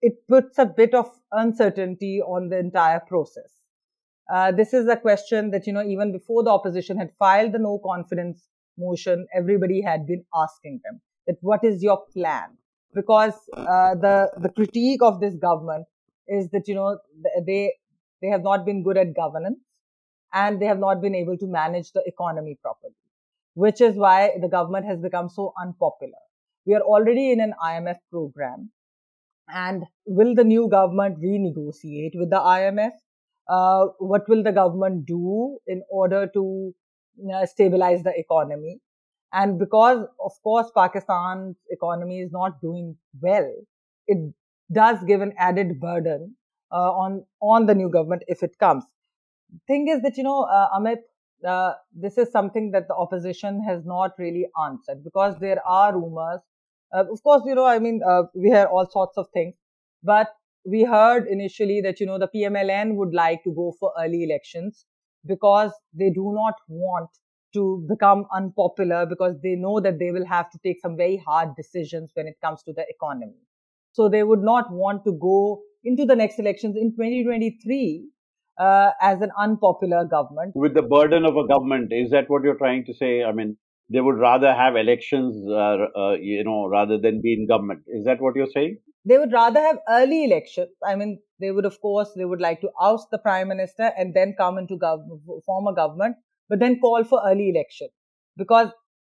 it 0.00 0.26
puts 0.28 0.58
a 0.58 0.66
bit 0.66 0.94
of 0.94 1.10
uncertainty 1.30 2.20
on 2.20 2.48
the 2.48 2.58
entire 2.58 3.00
process. 3.00 3.50
Uh, 4.32 4.52
this 4.52 4.72
is 4.72 4.88
a 4.88 4.96
question 4.96 5.50
that, 5.50 5.66
you 5.66 5.72
know, 5.72 5.84
even 5.84 6.12
before 6.12 6.42
the 6.42 6.50
opposition 6.50 6.96
had 6.96 7.10
filed 7.18 7.52
the 7.52 7.58
no 7.58 7.78
confidence 7.84 8.46
motion, 8.78 9.26
everybody 9.34 9.82
had 9.82 10.06
been 10.06 10.24
asking 10.34 10.80
them 10.84 11.00
that 11.26 11.36
what 11.40 11.64
is 11.64 11.82
your 11.82 12.02
plan? 12.12 12.56
Because 12.94 13.34
uh, 13.56 13.94
the 13.94 14.30
the 14.38 14.50
critique 14.50 15.02
of 15.02 15.20
this 15.20 15.34
government 15.36 15.86
is 16.28 16.50
that 16.50 16.68
you 16.68 16.74
know 16.74 16.98
they 17.46 17.72
they 18.20 18.28
have 18.28 18.42
not 18.42 18.66
been 18.66 18.82
good 18.82 18.98
at 18.98 19.14
governance 19.14 19.58
and 20.32 20.60
they 20.60 20.66
have 20.66 20.78
not 20.78 21.00
been 21.00 21.14
able 21.14 21.36
to 21.38 21.46
manage 21.46 21.92
the 21.92 22.02
economy 22.06 22.58
properly 22.62 22.94
which 23.54 23.80
is 23.80 23.96
why 23.96 24.32
the 24.40 24.48
government 24.48 24.86
has 24.86 24.98
become 24.98 25.28
so 25.28 25.52
unpopular. 25.60 26.18
We 26.66 26.74
are 26.74 26.80
already 26.80 27.32
in 27.32 27.40
an 27.40 27.54
imf 27.64 27.98
program 28.10 28.70
and 29.48 29.84
will 30.06 30.34
the 30.34 30.44
new 30.44 30.68
government 30.68 31.20
renegotiate 31.20 32.12
with 32.14 32.30
the 32.30 32.40
imf 32.40 32.92
uh, 33.48 33.86
what 33.98 34.28
will 34.28 34.42
the 34.42 34.52
government 34.52 35.06
do 35.06 35.58
in 35.66 35.82
order 35.90 36.26
to 36.34 36.74
stabilize 37.44 38.02
the 38.02 38.12
economy? 38.18 38.80
And 39.32 39.58
because 39.58 40.06
of 40.24 40.32
course 40.42 40.70
pakistan's 40.74 41.56
economy 41.70 42.20
is 42.20 42.30
not 42.32 42.60
doing 42.60 42.96
well 43.20 43.50
it 44.06 44.34
does 44.72 45.02
give 45.04 45.20
an 45.20 45.32
added 45.38 45.80
burden 45.80 46.36
uh, 46.72 46.92
on 47.04 47.24
on 47.40 47.66
the 47.66 47.74
new 47.74 47.90
government 47.90 48.22
if 48.28 48.42
it 48.42 48.58
comes. 48.58 48.84
Thing 49.66 49.88
is 49.88 50.02
that 50.02 50.16
you 50.16 50.22
know, 50.24 50.42
uh, 50.42 50.68
Amit, 50.78 50.98
uh, 51.46 51.74
this 51.94 52.18
is 52.18 52.30
something 52.30 52.70
that 52.72 52.88
the 52.88 52.94
opposition 52.94 53.62
has 53.64 53.84
not 53.84 54.12
really 54.18 54.46
answered 54.64 55.02
because 55.04 55.36
there 55.40 55.60
are 55.66 55.94
rumors. 55.94 56.40
Uh, 56.94 57.04
of 57.10 57.22
course, 57.22 57.42
you 57.46 57.54
know, 57.54 57.64
I 57.64 57.78
mean, 57.78 58.00
uh, 58.06 58.24
we 58.34 58.48
hear 58.50 58.66
all 58.66 58.86
sorts 58.90 59.16
of 59.16 59.26
things, 59.32 59.54
but 60.02 60.28
we 60.64 60.84
heard 60.84 61.26
initially 61.26 61.80
that 61.80 61.98
you 62.00 62.06
know 62.06 62.18
the 62.18 62.28
PMLN 62.28 62.94
would 62.96 63.12
like 63.14 63.42
to 63.44 63.52
go 63.52 63.74
for 63.80 63.92
early 63.98 64.22
elections 64.24 64.84
because 65.26 65.72
they 65.94 66.10
do 66.10 66.32
not 66.34 66.54
want 66.68 67.08
to 67.54 67.84
become 67.88 68.26
unpopular 68.34 69.04
because 69.06 69.36
they 69.42 69.54
know 69.54 69.80
that 69.80 69.98
they 69.98 70.10
will 70.10 70.24
have 70.26 70.50
to 70.50 70.58
take 70.64 70.80
some 70.80 70.96
very 70.96 71.16
hard 71.16 71.50
decisions 71.56 72.10
when 72.14 72.26
it 72.26 72.36
comes 72.42 72.62
to 72.62 72.72
the 72.72 72.84
economy. 72.88 73.36
So 73.92 74.08
they 74.08 74.22
would 74.22 74.42
not 74.42 74.70
want 74.72 75.04
to 75.04 75.12
go 75.12 75.62
into 75.84 76.04
the 76.06 76.16
next 76.16 76.38
elections 76.38 76.76
in 76.76 76.94
2023 76.94 78.08
uh, 78.62 78.90
as 79.00 79.20
an 79.20 79.30
unpopular 79.38 80.04
government. 80.04 80.52
With 80.54 80.74
the 80.74 80.82
burden 80.82 81.24
of 81.24 81.36
a 81.36 81.46
government, 81.46 81.92
is 81.92 82.10
that 82.10 82.28
what 82.28 82.42
you're 82.44 82.58
trying 82.64 82.84
to 82.86 82.94
say? 82.94 83.22
I 83.24 83.32
mean, 83.32 83.56
they 83.92 84.00
would 84.00 84.18
rather 84.18 84.52
have 84.54 84.76
elections, 84.76 85.36
uh, 85.48 85.86
uh, 86.02 86.12
you 86.20 86.44
know, 86.44 86.66
rather 86.66 86.98
than 86.98 87.20
be 87.20 87.34
in 87.34 87.46
government. 87.46 87.80
Is 87.88 88.04
that 88.04 88.20
what 88.20 88.36
you're 88.36 88.52
saying? 88.54 88.78
They 89.04 89.18
would 89.18 89.32
rather 89.32 89.60
have 89.60 89.78
early 89.88 90.24
elections. 90.24 90.70
I 90.86 90.94
mean, 90.94 91.18
they 91.40 91.50
would, 91.50 91.64
of 91.64 91.80
course, 91.80 92.12
they 92.14 92.24
would 92.24 92.40
like 92.40 92.60
to 92.60 92.70
oust 92.80 93.08
the 93.10 93.18
prime 93.18 93.48
minister 93.48 93.90
and 93.98 94.14
then 94.14 94.34
come 94.38 94.58
into 94.58 94.76
gov- 94.76 95.06
form 95.44 95.66
a 95.66 95.74
government, 95.74 96.16
but 96.48 96.60
then 96.60 96.78
call 96.80 97.02
for 97.04 97.20
early 97.26 97.50
election. 97.50 97.88
Because 98.36 98.68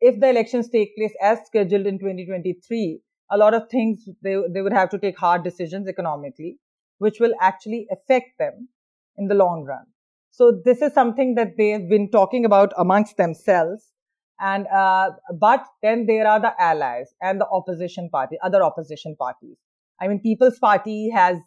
if 0.01 0.21
the 0.21 0.31
elections 0.31 0.71
take 0.71 0.97
place 0.97 1.15
as 1.23 1.39
scheduled 1.47 1.87
in 1.87 1.99
2023, 1.99 3.01
a 3.31 3.37
lot 3.37 3.55
of 3.55 3.69
things 3.69 4.09
they, 4.23 4.37
they 4.55 4.63
would 4.63 4.73
have 4.73 4.89
to 4.91 4.99
take 4.99 5.19
hard 5.19 5.45
decisions 5.45 5.89
economically, 5.89 6.59
which 6.99 7.21
will 7.21 7.35
actually 7.41 7.87
affect 7.91 8.39
them 8.39 8.69
in 9.17 9.29
the 9.29 9.35
long 9.35 9.65
run. 9.65 9.85
So 10.31 10.61
this 10.65 10.83
is 10.83 10.93
something 10.93 11.37
that 11.37 11.57
they've 11.57 11.89
been 11.89 12.11
talking 12.11 12.45
about 12.45 12.73
amongst 12.77 13.17
themselves. 13.17 13.93
And, 14.41 14.67
uh, 14.67 15.11
but 15.39 15.65
then 15.81 16.07
there 16.07 16.27
are 16.27 16.41
the 16.41 16.61
allies 16.61 17.15
and 17.23 17.41
the 17.41 17.47
opposition 17.47 18.11
party, 18.11 18.37
other 18.43 18.65
opposition 18.65 19.15
parties. 19.17 19.57
I 20.01 20.09
mean, 20.09 20.21
People's 20.21 20.59
Party 20.59 21.11
has 21.11 21.39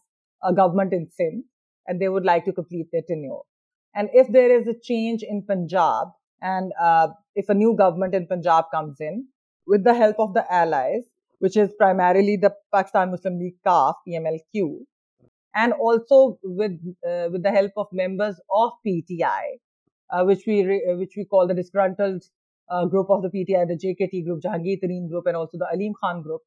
a 0.41 0.53
government 0.53 0.93
in 0.93 1.09
Sindh 1.11 1.43
and 1.85 2.01
they 2.01 2.07
would 2.07 2.23
like 2.23 2.45
to 2.45 2.53
complete 2.53 2.87
their 2.93 3.01
tenure. 3.05 3.41
And 3.93 4.09
if 4.13 4.31
there 4.31 4.57
is 4.57 4.67
a 4.67 4.73
change 4.81 5.21
in 5.21 5.43
Punjab 5.45 6.07
and, 6.41 6.71
uh, 6.79 7.09
if 7.35 7.49
a 7.49 7.53
new 7.53 7.75
government 7.75 8.15
in 8.15 8.25
Punjab 8.25 8.65
comes 8.73 9.01
in 9.01 9.27
with 9.65 9.83
the 9.83 9.93
help 9.93 10.15
of 10.19 10.33
the 10.33 10.45
allies, 10.51 11.03
which 11.39 11.57
is 11.57 11.69
primarily 11.77 12.37
the 12.37 12.53
Pakistan 12.73 13.11
Muslim 13.11 13.37
League 13.37 13.57
Qaf, 13.65 13.95
PMLQ, 14.07 14.85
and 15.57 15.73
also 15.73 16.39
with 16.43 16.73
uh, 17.09 17.27
with 17.31 17.43
the 17.43 17.51
help 17.51 17.71
of 17.77 17.87
members 17.91 18.39
of 18.53 18.71
PTI, 18.85 19.45
uh, 20.11 20.23
which 20.23 20.43
we 20.45 20.63
re- 20.63 20.87
uh, 20.89 20.97
which 20.97 21.13
we 21.17 21.25
call 21.25 21.47
the 21.47 21.55
disgruntled 21.59 22.23
uh, 22.69 22.85
group 22.85 23.09
of 23.09 23.23
the 23.23 23.29
PTI, 23.29 23.67
the 23.67 23.79
JKT 23.85 24.25
group, 24.25 24.41
Jahangir 24.43 24.79
Tareen 24.83 25.09
group, 25.09 25.25
and 25.25 25.35
also 25.35 25.57
the 25.57 25.67
Aleem 25.73 25.93
Khan 26.01 26.21
group. 26.21 26.41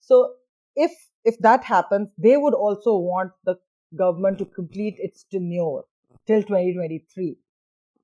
So 0.00 0.34
if 0.76 0.92
if 1.24 1.38
that 1.38 1.64
happens, 1.64 2.08
they 2.18 2.36
would 2.36 2.54
also 2.54 2.96
want 2.96 3.32
the 3.44 3.56
government 3.96 4.38
to 4.38 4.44
complete 4.44 4.96
its 4.98 5.24
tenure 5.32 5.82
till 6.26 6.42
2023, 6.42 7.36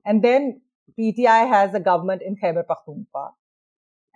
and 0.07 0.23
then 0.23 0.63
PTI 0.99 1.49
has 1.49 1.75
a 1.75 1.81
government 1.81 2.23
in 2.23 2.37
Khyber 2.37 2.65
Pakhtunkhwa, 2.65 3.31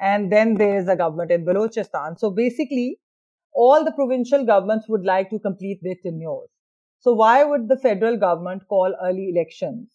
and 0.01 0.33
then 0.33 0.55
there 0.55 0.79
is 0.79 0.89
a 0.89 0.97
government 0.97 1.31
in 1.31 1.45
Balochistan. 1.45 2.19
So 2.19 2.31
basically, 2.31 2.99
all 3.53 3.85
the 3.85 3.93
provincial 3.93 4.45
governments 4.45 4.89
would 4.89 5.05
like 5.05 5.31
to 5.31 5.39
complete 5.39 5.81
their 5.83 5.97
tenures. 6.03 6.49
So 7.01 7.13
why 7.15 7.45
would 7.45 7.69
the 7.69 7.77
federal 7.79 8.17
government 8.17 8.63
call 8.69 8.95
early 9.03 9.31
elections? 9.31 9.89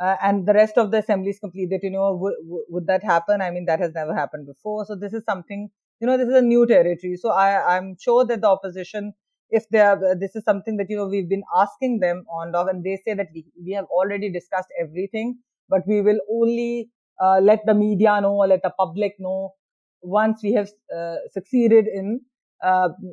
Uh, 0.00 0.16
and 0.22 0.46
the 0.46 0.52
rest 0.52 0.78
of 0.78 0.90
the 0.92 0.98
assemblies 0.98 1.40
complete 1.40 1.70
their 1.70 1.80
tenure. 1.80 1.98
W- 2.12 2.36
w- 2.44 2.64
would 2.68 2.86
that 2.86 3.02
happen? 3.02 3.40
I 3.40 3.50
mean, 3.50 3.64
that 3.66 3.80
has 3.80 3.94
never 3.94 4.14
happened 4.14 4.46
before. 4.46 4.84
So 4.86 4.94
this 4.94 5.12
is 5.12 5.24
something, 5.24 5.70
you 6.00 6.06
know, 6.06 6.16
this 6.16 6.28
is 6.28 6.34
a 6.34 6.42
new 6.42 6.66
territory. 6.66 7.16
So 7.16 7.30
I, 7.30 7.76
I'm 7.76 7.96
sure 7.98 8.24
that 8.26 8.40
the 8.40 8.48
opposition, 8.48 9.12
if 9.50 9.68
they 9.70 9.80
are, 9.80 10.14
this 10.14 10.36
is 10.36 10.44
something 10.44 10.76
that, 10.76 10.88
you 10.88 10.96
know, 10.96 11.06
we've 11.08 11.28
been 11.28 11.42
asking 11.56 11.98
them 11.98 12.24
on 12.30 12.54
of, 12.54 12.68
and 12.68 12.84
they 12.84 12.96
say 13.04 13.14
that 13.14 13.28
we, 13.34 13.44
we 13.64 13.72
have 13.72 13.86
already 13.86 14.30
discussed 14.30 14.68
everything, 14.80 15.38
but 15.68 15.82
we 15.86 16.00
will 16.00 16.20
only 16.30 16.90
uh, 17.20 17.40
let 17.40 17.66
the 17.66 17.74
media 17.74 18.20
know 18.20 18.34
or 18.36 18.46
let 18.46 18.62
the 18.62 18.72
public 18.78 19.16
know 19.18 19.54
once 20.02 20.40
we 20.42 20.52
have 20.52 20.68
uh, 20.96 21.16
succeeded 21.32 21.86
in 21.88 22.20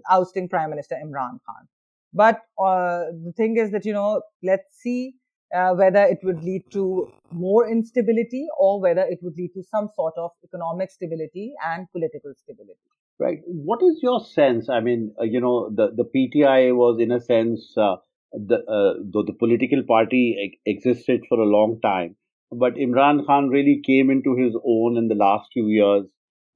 ousting 0.10 0.50
Prime 0.50 0.70
Minister 0.70 0.96
Imran 0.96 1.40
Khan. 1.46 1.68
But 2.14 2.42
uh, 2.58 3.12
the 3.25 3.34
thing 3.36 3.58
is 3.58 3.72
that, 3.72 3.86
you 3.86 3.94
know, 3.94 4.22
let's 4.42 4.80
see 4.80 5.16
uh, 5.54 5.74
whether 5.74 6.04
it 6.04 6.20
would 6.24 6.44
lead 6.44 6.64
to 6.72 7.12
more 7.32 7.70
instability 7.70 8.48
or 8.58 8.82
whether 8.82 9.02
it 9.02 9.20
would 9.22 9.36
lead 9.38 9.52
to 9.54 9.64
some 9.64 9.90
sort 9.96 10.14
of 10.18 10.32
economic 10.44 10.92
stability 10.92 11.54
and 11.66 11.92
political 11.92 12.34
stability. 12.36 12.80
Right. 13.20 13.40
What 13.46 13.82
is 13.84 14.00
your 14.02 14.24
sense? 14.24 14.70
I 14.70 14.80
mean, 14.80 15.14
uh, 15.20 15.24
you 15.24 15.40
know, 15.40 15.70
the, 15.70 15.90
the 15.96 16.04
PTI 16.04 16.75
was, 16.75 17.00
in 17.00 17.12
a 17.12 17.20
sense, 17.20 17.74
uh, 17.78 17.96
the, 18.32 18.56
uh, 18.56 19.02
though 19.04 19.24
the 19.24 19.34
political 19.38 19.84
party 19.88 20.60
existed 20.66 21.22
for 21.30 21.40
a 21.40 21.46
long 21.46 21.80
time, 21.82 22.16
but 22.52 22.75
Imran 22.75 23.25
Khan 23.25 23.50
really 23.50 23.82
came 23.86 24.10
into 24.10 24.36
his 24.36 24.54
own 24.66 24.98
in 24.98 25.08
the 25.08 25.16
last 25.16 25.50
few 25.54 25.68
years 25.68 26.06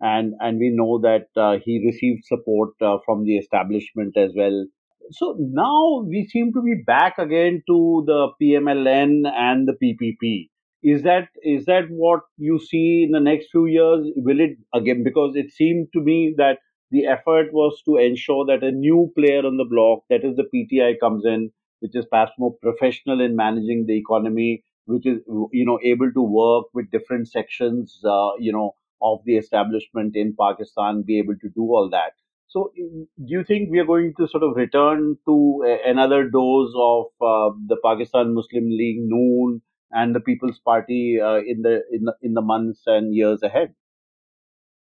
and 0.02 0.34
and 0.40 0.60
we 0.60 0.70
know 0.70 1.00
that 1.00 1.28
uh, 1.36 1.58
he 1.64 1.84
received 1.86 2.26
support 2.26 2.70
uh, 2.82 2.98
from 3.06 3.26
the 3.26 3.38
establishment 3.38 4.18
as 4.18 4.32
well. 4.36 4.66
So 5.12 5.36
now 5.40 6.04
we 6.08 6.28
seem 6.28 6.54
to 6.54 6.62
be 6.62 6.76
back 6.86 7.18
again 7.18 7.64
to 7.68 8.04
the 8.06 8.30
PMLN 8.42 9.28
and 9.28 9.68
the 9.68 9.74
PPP. 9.74 10.50
Is 10.82 11.04
that 11.04 11.28
is 11.44 11.66
that 11.66 11.90
what 11.90 12.22
you 12.38 12.60
see 12.60 13.04
in 13.04 13.12
the 13.12 13.20
next 13.20 13.48
few 13.52 13.66
years? 13.66 14.08
Will 14.16 14.40
it 14.40 14.58
again? 14.74 15.04
Because 15.04 15.36
it 15.36 15.52
seemed 15.52 15.88
to 15.94 16.02
me 16.02 16.34
that 16.38 16.60
the 16.92 17.06
effort 17.06 17.54
was 17.54 17.82
to 17.86 17.98
ensure 17.98 18.46
that 18.46 18.64
a 18.64 18.72
new 18.72 19.12
player 19.18 19.46
on 19.46 19.58
the 19.58 19.66
block, 19.66 20.04
that 20.10 20.24
is 20.24 20.36
the 20.36 20.46
PTI, 20.54 21.00
comes 21.00 21.26
in, 21.26 21.52
which 21.82 21.96
is 21.96 22.06
perhaps 22.06 22.32
more 22.40 22.56
professional 22.62 23.22
in 23.22 23.36
managing 23.36 23.86
the 23.86 23.98
economy, 23.98 24.64
which 24.86 25.06
is 25.06 25.20
you 25.52 25.66
know 25.66 25.80
able 25.84 26.12
to 26.14 26.22
work 26.22 26.66
with 26.74 26.90
different 26.92 27.28
sections, 27.28 28.00
uh, 28.06 28.32
you 28.40 28.52
know, 28.52 28.74
of 29.02 29.20
the 29.26 29.38
establishment 29.38 30.16
in 30.16 30.36
Pakistan 30.40 31.04
be 31.06 31.20
able 31.20 31.36
to 31.42 31.50
do 31.50 31.64
all 31.64 31.90
that. 31.92 32.14
So, 32.48 32.72
do 32.76 33.08
you 33.16 33.44
think 33.44 33.70
we 33.70 33.78
are 33.80 33.86
going 33.86 34.14
to 34.18 34.28
sort 34.28 34.42
of 34.44 34.56
return 34.56 35.18
to 35.28 35.64
a, 35.68 35.90
another 35.90 36.28
dose 36.28 36.74
of 36.76 37.06
uh, 37.22 37.56
the 37.68 37.78
Pakistan 37.86 38.34
Muslim 38.34 38.70
League 38.70 39.02
Noon 39.02 39.62
and 39.92 40.16
the 40.16 40.20
People's 40.20 40.60
Party 40.60 41.20
uh, 41.24 41.38
in 41.38 41.62
the 41.62 41.84
in 41.92 42.06
the 42.06 42.16
in 42.24 42.34
the 42.34 42.42
months 42.42 42.82
and 42.88 43.14
years 43.14 43.44
ahead? 43.44 43.76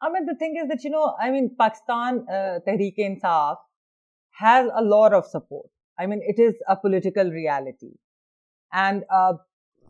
I 0.01 0.11
mean, 0.11 0.27
the 0.27 0.35
thing 0.35 0.55
is 0.61 0.69
that 0.69 0.83
you 0.83 0.91
know, 0.91 1.15
I 1.19 1.31
mean, 1.31 1.55
Pakistan 1.59 2.25
uh, 2.29 2.59
Tehreek-e-Insaf 2.67 3.57
has 4.33 4.69
a 4.75 4.83
lot 4.83 5.13
of 5.13 5.25
support. 5.25 5.71
I 5.97 6.05
mean, 6.05 6.21
it 6.21 6.39
is 6.39 6.53
a 6.67 6.75
political 6.75 7.31
reality, 7.31 7.93
and 8.71 9.03
uh, 9.09 9.33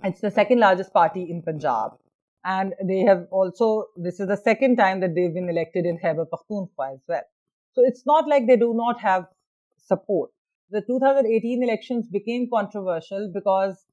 it's 0.05 0.21
the 0.21 0.31
second 0.31 0.59
largest 0.59 0.93
party 0.93 1.23
in 1.29 1.41
Punjab 1.41 1.97
and 2.45 2.73
they 2.83 2.99
have 2.99 3.27
also 3.31 3.85
this 3.97 4.19
is 4.19 4.27
the 4.27 4.37
second 4.37 4.77
time 4.77 4.99
that 5.01 5.15
they've 5.15 5.33
been 5.33 5.49
elected 5.49 5.85
in 5.85 5.97
Khyber 5.99 6.25
Pakhtunkhwa 6.25 6.93
as 6.93 6.99
well. 7.07 7.23
So 7.73 7.83
it's 7.85 8.05
not 8.05 8.27
like 8.27 8.47
they 8.47 8.57
do 8.57 8.73
not 8.73 8.99
have 9.01 9.27
support. 9.77 10.31
The 10.69 10.81
2018 10.81 11.63
elections 11.63 12.07
became 12.07 12.49
controversial 12.53 13.31
because 13.33 13.85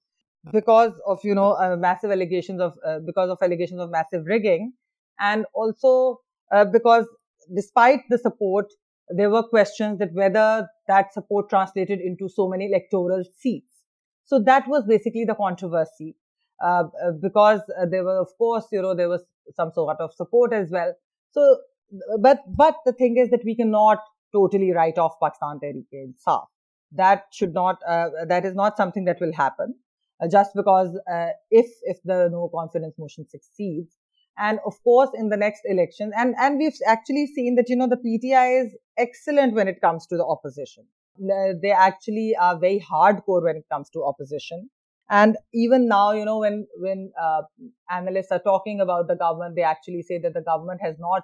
because 0.53 0.93
of 1.07 1.21
you 1.25 1.35
know 1.35 1.53
uh, 1.53 1.77
massive 1.77 2.11
allegations 2.11 2.61
of 2.61 2.79
uh, 2.87 2.99
because 2.99 3.31
of 3.31 3.39
allegations 3.43 3.81
of 3.81 3.91
massive 3.91 4.25
rigging, 4.27 4.73
and 5.21 5.47
also 5.55 6.21
uh, 6.53 6.65
because 6.65 7.07
despite 7.55 8.01
the 8.11 8.19
support, 8.19 8.67
there 9.09 9.31
were 9.31 9.43
questions 9.43 9.99
that 9.99 10.13
whether 10.13 10.69
that 10.89 11.13
support 11.13 11.49
translated 11.49 12.01
into 12.01 12.29
so 12.29 12.49
many 12.49 12.67
electoral 12.67 13.25
seats. 13.39 13.85
So 14.25 14.43
that 14.45 14.67
was 14.69 14.85
basically 14.87 15.25
the 15.25 15.35
controversy. 15.35 16.17
Uh, 16.63 16.85
uh, 17.05 17.13
because 17.21 17.61
uh, 17.81 17.87
there 17.87 18.05
were, 18.05 18.19
of 18.19 18.29
course, 18.39 18.67
you 18.73 18.81
know, 18.81 18.95
there 18.95 19.09
was 19.09 19.25
some 19.55 19.73
sort 19.73 19.99
of 20.01 20.13
support 20.15 20.53
as 20.53 20.71
well. 20.71 20.95
So, 21.33 21.59
but, 22.21 22.39
but 22.49 22.77
the 22.85 22.93
thing 22.93 23.17
is 23.17 23.31
that 23.31 23.45
we 23.45 23.55
cannot 23.57 23.99
totally 24.33 24.73
write 24.73 24.99
off 24.99 25.15
Pakistan 25.23 25.61
Tehreek-e-Insaf. 25.63 26.47
That 26.93 27.25
should 27.33 27.55
not, 27.55 27.79
that 27.87 28.45
is 28.45 28.55
not 28.55 28.77
something 28.77 29.05
that 29.07 29.21
will 29.21 29.33
happen. 29.33 29.75
just 30.31 30.53
because 30.55 30.97
if, 31.51 31.67
if 31.83 31.99
the 32.05 32.29
no 32.31 32.49
confidence 32.55 32.95
motion 32.99 33.27
succeeds, 33.29 33.97
and 34.39 34.59
of 34.67 34.75
course 34.83 35.11
in 35.15 35.29
the 35.29 35.37
next 35.37 35.63
election 35.65 36.11
and 36.17 36.35
and 36.41 36.59
we've 36.59 36.77
actually 36.89 37.27
seen 37.27 37.55
that 37.55 37.69
you 37.69 37.77
know 37.77 37.87
the 37.87 37.97
pti 37.97 38.65
is 38.65 38.75
excellent 38.99 39.55
when 39.55 39.69
it 39.69 39.81
comes 39.81 40.07
to 40.09 40.17
the 40.17 40.25
opposition 40.25 40.85
they 41.63 41.71
actually 41.71 42.35
are 42.41 42.59
very 42.59 42.81
hardcore 42.81 43.45
when 43.45 43.57
it 43.57 43.65
comes 43.71 43.89
to 43.91 44.03
opposition 44.03 44.69
and 45.11 45.37
even 45.53 45.87
now, 45.89 46.13
you 46.13 46.25
know, 46.25 46.39
when, 46.39 46.67
when, 46.77 47.13
uh, 47.21 47.43
analysts 47.91 48.33
are 48.33 48.41
talking 48.41 48.81
about 48.81 49.09
the 49.09 49.17
government, 49.17 49.55
they 49.57 49.63
actually 49.63 50.03
say 50.03 50.19
that 50.19 50.35
the 50.35 50.41
government 50.43 50.81
has 50.83 50.97
not 50.99 51.23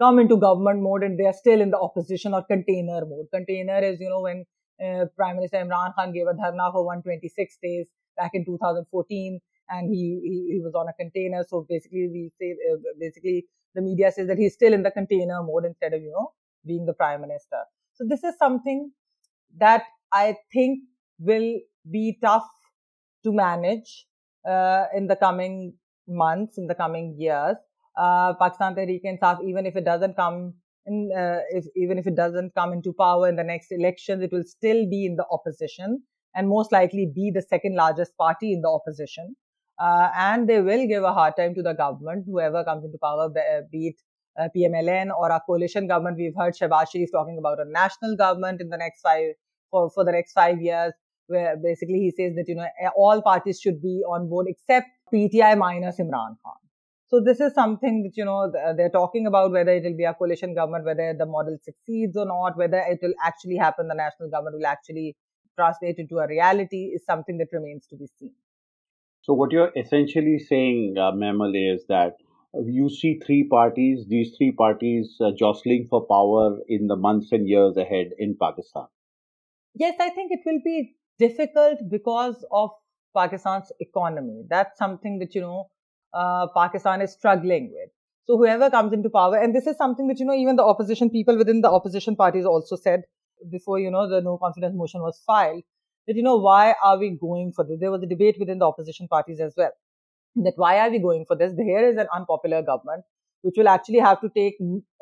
come 0.00 0.18
into 0.18 0.36
government 0.36 0.82
mode 0.82 1.02
and 1.02 1.18
they 1.18 1.26
are 1.26 1.32
still 1.32 1.60
in 1.60 1.70
the 1.70 1.78
opposition 1.78 2.34
or 2.34 2.42
container 2.44 3.02
mode. 3.06 3.26
Container 3.32 3.78
is, 3.80 4.00
you 4.00 4.08
know, 4.08 4.20
when 4.22 4.44
uh, 4.84 5.04
Prime 5.16 5.36
Minister 5.36 5.58
Imran 5.58 5.94
Khan 5.94 6.12
gave 6.12 6.26
a 6.26 6.34
dharna 6.34 6.72
for 6.72 6.84
126 6.84 7.58
days. 7.62 7.86
back 8.16 8.32
in 8.34 8.44
2014 8.44 9.40
and 9.68 9.88
he, 9.88 10.20
he, 10.24 10.54
he 10.54 10.60
was 10.62 10.74
on 10.74 10.88
a 10.88 10.92
container. 10.94 11.44
So 11.48 11.66
basically, 11.68 12.08
we 12.12 12.30
say 12.40 12.56
uh, 12.72 12.76
basically 12.98 13.46
the 13.74 13.82
media 13.82 14.10
says 14.10 14.26
that 14.28 14.38
he's 14.38 14.54
still 14.54 14.72
in 14.72 14.82
the 14.82 14.90
container 14.90 15.42
mode 15.42 15.64
instead 15.66 15.92
of 15.94 16.02
you 16.02 16.10
know 16.10 16.32
being 16.66 16.86
the 16.86 16.94
prime 16.94 17.20
minister. 17.20 17.62
So 17.94 18.04
this 18.08 18.24
is 18.24 18.34
something 18.38 18.90
that 19.58 19.84
I 20.12 20.36
think 20.52 20.80
will 21.18 21.60
be 21.90 22.18
tough 22.22 22.48
to 23.24 23.32
manage 23.32 24.06
uh, 24.48 24.84
in 24.94 25.06
the 25.06 25.16
coming 25.16 25.74
months, 26.08 26.58
in 26.58 26.66
the 26.66 26.74
coming 26.74 27.14
years. 27.18 27.56
Uh, 27.96 28.34
Pakistan 28.34 28.74
Tehreek-e-Insaf, 28.74 29.38
even 29.44 29.66
if 29.66 29.76
it 29.76 29.84
doesn't 29.84 30.14
come 30.16 30.54
in, 30.86 31.10
uh, 31.16 31.40
if 31.50 31.66
even 31.76 31.98
if 31.98 32.06
it 32.06 32.16
doesn't 32.16 32.54
come 32.54 32.72
into 32.72 32.92
power 32.92 33.28
in 33.28 33.36
the 33.36 33.44
next 33.44 33.70
elections, 33.70 34.22
it 34.22 34.32
will 34.32 34.44
still 34.44 34.88
be 34.88 35.04
in 35.06 35.16
the 35.16 35.26
opposition 35.30 36.02
and 36.34 36.48
most 36.48 36.72
likely 36.72 37.10
be 37.14 37.30
the 37.34 37.42
second 37.42 37.74
largest 37.74 38.16
party 38.16 38.52
in 38.52 38.62
the 38.62 38.68
opposition. 38.68 39.34
Uh, 39.78 40.10
and 40.14 40.48
they 40.48 40.60
will 40.60 40.86
give 40.86 41.02
a 41.02 41.12
hard 41.12 41.34
time 41.36 41.54
to 41.54 41.62
the 41.62 41.72
government, 41.72 42.24
whoever 42.26 42.62
comes 42.64 42.84
into 42.84 42.98
power, 43.02 43.28
be 43.72 43.88
it 43.88 43.94
uh, 44.38 44.48
PMLN 44.56 45.08
or 45.16 45.30
a 45.30 45.40
coalition 45.46 45.86
government. 45.86 46.16
We've 46.18 46.34
heard 46.36 46.54
Shehbaz 46.54 46.92
Sharif 46.92 47.10
talking 47.12 47.38
about 47.38 47.58
a 47.60 47.70
national 47.70 48.16
government 48.16 48.60
in 48.60 48.68
the 48.68 48.76
next 48.76 49.00
five 49.00 49.32
for, 49.70 49.90
for 49.90 50.04
the 50.04 50.12
next 50.12 50.32
five 50.32 50.60
years, 50.60 50.92
where 51.30 51.56
basically 51.56 52.00
he 52.00 52.10
says 52.10 52.34
that 52.36 52.48
you 52.48 52.54
know 52.54 52.66
all 52.96 53.22
parties 53.22 53.60
should 53.60 53.80
be 53.80 54.02
on 54.14 54.28
board 54.28 54.46
except 54.48 54.88
PTI 55.12 55.56
minus 55.56 55.98
Imran 55.98 56.36
Khan. 56.44 56.60
So 57.06 57.20
this 57.20 57.40
is 57.40 57.54
something 57.54 58.02
that 58.04 58.16
you 58.16 58.24
know 58.24 58.52
they're 58.76 58.90
talking 58.90 59.26
about 59.26 59.50
whether 59.52 59.72
it 59.72 59.84
will 59.84 59.96
be 59.96 60.04
a 60.04 60.14
coalition 60.14 60.54
government, 60.54 60.84
whether 60.84 61.14
the 61.18 61.26
model 61.26 61.56
succeeds 61.62 62.16
or 62.16 62.26
not, 62.26 62.56
whether 62.56 62.78
it 62.78 63.00
will 63.02 63.14
actually 63.24 63.56
happen. 63.56 63.88
The 63.88 63.94
national 63.94 64.30
government 64.30 64.56
will 64.58 64.66
actually 64.66 65.16
translate 65.56 65.98
into 65.98 66.18
a 66.18 66.28
reality 66.28 66.84
is 66.94 67.04
something 67.04 67.38
that 67.38 67.48
remains 67.52 67.86
to 67.88 67.96
be 67.96 68.06
seen. 68.18 68.32
So, 69.22 69.34
what 69.34 69.52
you're 69.52 69.72
essentially 69.76 70.38
saying, 70.38 70.96
uh, 70.98 71.12
is 71.54 71.84
that 71.88 72.16
you 72.54 72.88
see 72.88 73.20
three 73.24 73.44
parties, 73.44 74.06
these 74.08 74.34
three 74.36 74.52
parties 74.52 75.16
uh, 75.20 75.30
jostling 75.36 75.86
for 75.88 76.06
power 76.06 76.58
in 76.68 76.86
the 76.86 76.96
months 76.96 77.32
and 77.32 77.48
years 77.48 77.76
ahead 77.76 78.10
in 78.18 78.36
Pakistan. 78.40 78.86
Yes, 79.74 79.94
I 80.00 80.10
think 80.10 80.32
it 80.32 80.40
will 80.44 80.60
be 80.64 80.96
difficult 81.22 81.78
because 81.90 82.44
of 82.62 82.70
Pakistan's 83.16 83.72
economy. 83.86 84.42
That's 84.48 84.78
something 84.82 85.18
that, 85.20 85.34
you 85.34 85.42
know, 85.46 85.70
uh, 86.12 86.46
Pakistan 86.56 87.02
is 87.06 87.12
struggling 87.12 87.70
with. 87.76 87.90
So 88.26 88.36
whoever 88.36 88.70
comes 88.70 88.92
into 88.92 89.10
power, 89.10 89.36
and 89.36 89.54
this 89.54 89.66
is 89.66 89.76
something 89.76 90.08
that, 90.08 90.18
you 90.20 90.26
know, 90.26 90.38
even 90.42 90.56
the 90.56 90.68
opposition 90.72 91.10
people 91.10 91.38
within 91.42 91.60
the 91.66 91.70
opposition 91.70 92.16
parties 92.16 92.46
also 92.54 92.76
said 92.76 93.02
before, 93.50 93.78
you 93.84 93.90
know, 93.90 94.08
the 94.08 94.20
no 94.20 94.38
confidence 94.38 94.74
motion 94.82 95.00
was 95.02 95.22
filed, 95.26 95.62
that, 96.06 96.16
you 96.16 96.22
know, 96.22 96.36
why 96.36 96.74
are 96.82 96.98
we 96.98 97.10
going 97.20 97.52
for 97.52 97.64
this? 97.64 97.78
There 97.80 97.90
was 97.90 98.02
a 98.02 98.06
debate 98.06 98.36
within 98.38 98.58
the 98.58 98.66
opposition 98.66 99.08
parties 99.08 99.40
as 99.40 99.54
well. 99.56 99.72
That 100.36 100.54
why 100.56 100.78
are 100.78 100.90
we 100.90 101.00
going 101.00 101.24
for 101.26 101.36
this? 101.36 101.54
Here 101.56 101.88
is 101.88 101.96
an 101.96 102.06
unpopular 102.14 102.62
government 102.62 103.04
which 103.42 103.54
will 103.56 103.68
actually 103.68 103.98
have 103.98 104.20
to 104.20 104.28
take 104.36 104.56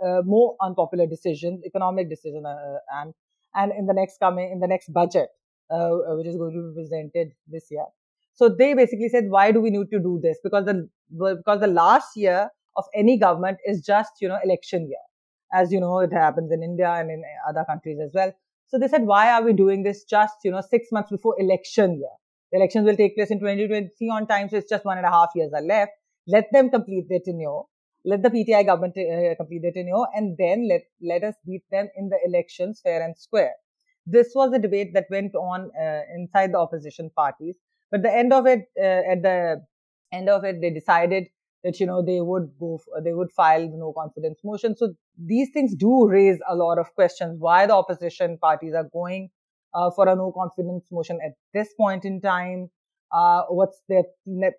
uh, 0.05 0.23
more 0.25 0.57
unpopular 0.63 1.07
decisions, 1.07 1.65
economic 1.67 2.09
decisions, 2.09 2.47
uh, 2.47 2.79
and 3.01 3.13
and 3.55 3.73
in 3.79 3.87
the 3.87 3.95
next 3.95 4.19
coming 4.21 4.51
in 4.53 4.61
the 4.61 4.67
next 4.67 4.93
budget, 4.93 5.29
uh, 5.71 5.91
which 6.17 6.27
is 6.27 6.37
going 6.37 6.55
to 6.55 6.69
be 6.69 6.75
presented 6.81 7.33
this 7.47 7.67
year. 7.71 7.87
So 8.35 8.49
they 8.49 8.75
basically 8.75 9.09
said, 9.09 9.25
why 9.29 9.51
do 9.53 9.61
we 9.61 9.71
need 9.71 9.91
to 9.91 9.99
do 9.99 10.21
this? 10.23 10.39
Because 10.43 10.65
the 10.65 10.89
because 11.11 11.61
the 11.61 11.67
last 11.67 12.17
year 12.17 12.51
of 12.77 12.85
any 12.95 13.19
government 13.19 13.59
is 13.67 13.85
just 13.85 14.13
you 14.21 14.29
know 14.29 14.39
election 14.45 14.89
year, 14.89 15.05
as 15.53 15.73
you 15.73 15.81
know 15.81 15.99
it 16.01 16.13
happens 16.13 16.53
in 16.53 16.63
India 16.63 16.91
and 16.91 17.11
in 17.11 17.23
other 17.49 17.65
countries 17.65 17.99
as 18.05 18.11
well. 18.15 18.33
So 18.69 18.79
they 18.79 18.89
said, 18.89 19.05
why 19.07 19.31
are 19.33 19.43
we 19.43 19.55
doing 19.55 19.83
this 19.83 20.05
just, 20.05 20.35
you 20.45 20.51
know, 20.51 20.61
six 20.61 20.89
months 20.93 21.11
before 21.11 21.41
election 21.41 21.99
year? 21.99 22.11
The 22.53 22.59
elections 22.59 22.85
will 22.85 22.97
take 22.97 23.17
place 23.17 23.31
in 23.31 23.41
2023 23.41 24.11
on 24.11 24.27
time, 24.27 24.49
so 24.51 24.57
it's 24.59 24.69
just 24.69 24.85
one 24.85 24.99
and 24.99 25.07
a 25.07 25.11
half 25.11 25.31
years 25.35 25.53
are 25.55 25.63
left. 25.63 25.93
Let 26.27 26.53
them 26.53 26.69
complete 26.69 27.07
their 27.09 27.21
tenure. 27.25 27.63
Let 28.05 28.23
the 28.23 28.29
PTI 28.29 28.67
government 28.67 28.95
uh, 28.97 29.35
complete 29.37 29.63
their 29.63 29.73
tenure 29.73 30.05
and 30.15 30.37
then 30.39 30.69
let, 30.69 30.83
let 31.03 31.25
us 31.25 31.35
beat 31.47 31.63
them 31.71 31.89
in 31.97 32.11
the 32.11 32.19
elections 32.27 32.81
fair 32.83 33.03
and 33.03 33.17
square. 33.17 33.55
This 34.11 34.33
was 34.35 34.53
a 34.53 34.59
debate 34.59 34.95
that 34.95 35.07
went 35.11 35.35
on 35.35 35.71
uh, 35.81 36.01
inside 36.15 36.53
the 36.53 36.59
opposition 36.59 37.11
parties. 37.15 37.57
But 37.91 38.03
the 38.03 38.15
end 38.15 38.33
of 38.33 38.47
it, 38.47 38.67
uh, 38.79 39.13
at 39.13 39.23
the 39.23 39.65
end 40.13 40.29
of 40.29 40.45
it, 40.45 40.61
they 40.61 40.71
decided 40.71 41.29
that 41.65 41.81
you 41.81 41.87
know 41.87 42.03
they 42.03 42.21
would 42.21 42.51
go 42.61 42.81
they 43.03 43.13
would 43.13 43.33
file 43.33 43.69
the 43.69 43.77
no 43.77 43.93
confidence 43.93 44.39
motion. 44.45 44.77
So 44.77 44.95
these 45.19 45.51
things 45.53 45.75
do 45.75 46.09
raise 46.09 46.39
a 46.49 46.55
lot 46.55 46.79
of 46.79 46.95
questions 46.95 47.37
why 47.39 47.67
the 47.67 47.75
opposition 47.75 48.39
parties 48.39 48.75
are 48.75 48.89
going 48.93 49.31
uh, 49.75 49.91
for 49.91 50.09
a 50.09 50.15
no 50.15 50.33
confidence 50.33 50.87
motion 50.91 51.19
at 51.25 51.33
this 51.55 51.73
point 51.75 52.05
in 52.05 52.21
time. 52.21 52.71
Uh, 53.11 53.43
what's 53.49 53.81
their 53.89 54.05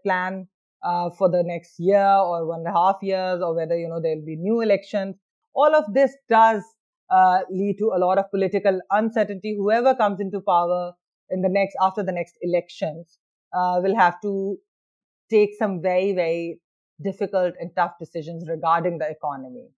plan 0.04 0.48
uh, 0.84 1.10
for 1.12 1.30
the 1.30 1.44
next 1.44 1.80
year 1.80 2.06
or 2.06 2.46
one 2.48 2.60
and 2.60 2.68
a 2.68 2.72
half 2.72 2.98
years 3.02 3.42
or 3.42 3.56
whether 3.56 3.78
you 3.78 3.88
know 3.88 4.02
there'll 4.02 4.26
be 4.26 4.36
new 4.36 4.62
elections. 4.62 5.16
All 5.54 5.76
of 5.76 5.94
this 5.94 6.16
does 6.30 6.64
uh, 7.10 7.40
lead 7.50 7.78
to 7.80 7.92
a 7.96 8.00
lot 8.00 8.18
of 8.18 8.30
political 8.32 8.80
uncertainty 8.92 9.56
whoever 9.58 9.96
comes 9.96 10.20
into 10.20 10.40
power 10.42 10.94
in 11.30 11.42
the 11.42 11.50
next 11.50 11.76
after 11.82 12.04
the 12.04 12.12
next 12.12 12.36
elections 12.42 13.20
uh, 13.54 13.80
will 13.84 13.96
have 13.96 14.20
to 14.22 14.58
take 15.30 15.52
some 15.58 15.82
very 15.82 16.14
very 16.14 16.60
difficult 17.02 17.54
and 17.60 17.72
tough 17.76 17.94
decisions 18.00 18.48
regarding 18.48 18.98
the 18.98 19.10
economy. 19.10 19.70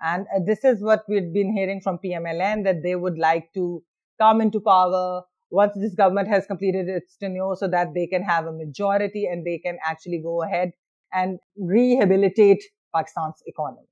And 0.00 0.26
uh, 0.34 0.40
this 0.46 0.64
is 0.64 0.82
what 0.82 1.04
we've 1.08 1.32
been 1.32 1.52
hearing 1.52 1.80
from 1.80 1.98
PMLN 2.04 2.64
that 2.64 2.82
they 2.82 2.94
would 2.94 3.18
like 3.18 3.52
to 3.54 3.82
come 4.20 4.40
into 4.40 4.60
power 4.60 5.22
once 5.50 5.72
this 5.74 5.94
government 5.94 6.28
has 6.28 6.46
completed 6.46 6.88
its 6.88 7.16
tenure 7.16 7.54
so 7.56 7.68
that 7.68 7.94
they 7.94 8.06
can 8.06 8.22
have 8.22 8.46
a 8.46 8.52
majority 8.52 9.26
and 9.26 9.46
they 9.46 9.58
can 9.58 9.78
actually 9.84 10.20
go 10.22 10.42
ahead 10.42 10.72
and 11.12 11.38
rehabilitate 11.56 12.62
Pakistan's 12.94 13.42
economy. 13.46 13.86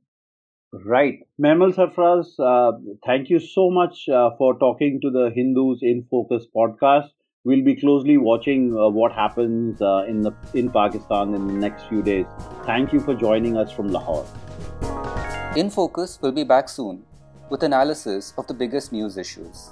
Right. 0.84 1.20
Mehmal 1.40 1.72
Sarfraz, 1.74 2.38
uh, 2.38 2.78
thank 3.04 3.30
you 3.30 3.38
so 3.38 3.70
much 3.70 4.08
uh, 4.08 4.30
for 4.36 4.58
talking 4.58 5.00
to 5.02 5.10
the 5.10 5.30
Hindus 5.34 5.78
in 5.82 6.06
Focus 6.10 6.46
podcast 6.54 7.10
we'll 7.46 7.62
be 7.62 7.76
closely 7.76 8.16
watching 8.16 8.76
uh, 8.76 8.88
what 8.88 9.12
happens 9.12 9.80
uh, 9.80 10.04
in 10.12 10.20
the 10.20 10.32
in 10.60 10.70
Pakistan 10.76 11.34
in 11.34 11.46
the 11.46 11.58
next 11.64 11.86
few 11.90 12.02
days. 12.02 12.26
Thank 12.70 12.92
you 12.92 13.00
for 13.08 13.14
joining 13.14 13.56
us 13.56 13.70
from 13.76 13.92
Lahore. 13.96 14.26
In 15.56 15.70
Focus 15.70 16.18
will 16.20 16.32
be 16.32 16.44
back 16.54 16.68
soon 16.68 17.04
with 17.50 17.62
analysis 17.62 18.32
of 18.36 18.48
the 18.48 18.54
biggest 18.64 18.92
news 18.92 19.16
issues. 19.16 19.70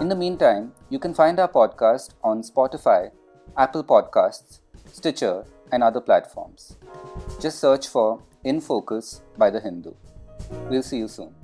In 0.00 0.08
the 0.08 0.18
meantime, 0.24 0.72
you 0.90 0.98
can 0.98 1.14
find 1.14 1.40
our 1.40 1.48
podcast 1.48 2.14
on 2.22 2.42
Spotify, 2.42 3.10
Apple 3.56 3.82
Podcasts, 3.94 4.60
Stitcher, 4.92 5.44
and 5.72 5.82
other 5.82 6.00
platforms. 6.00 6.76
Just 7.40 7.58
search 7.58 7.88
for 7.88 8.22
In 8.44 8.60
Focus 8.60 9.22
by 9.38 9.50
The 9.50 9.60
Hindu. 9.60 9.94
We'll 10.68 10.82
see 10.82 10.98
you 10.98 11.08
soon. 11.08 11.34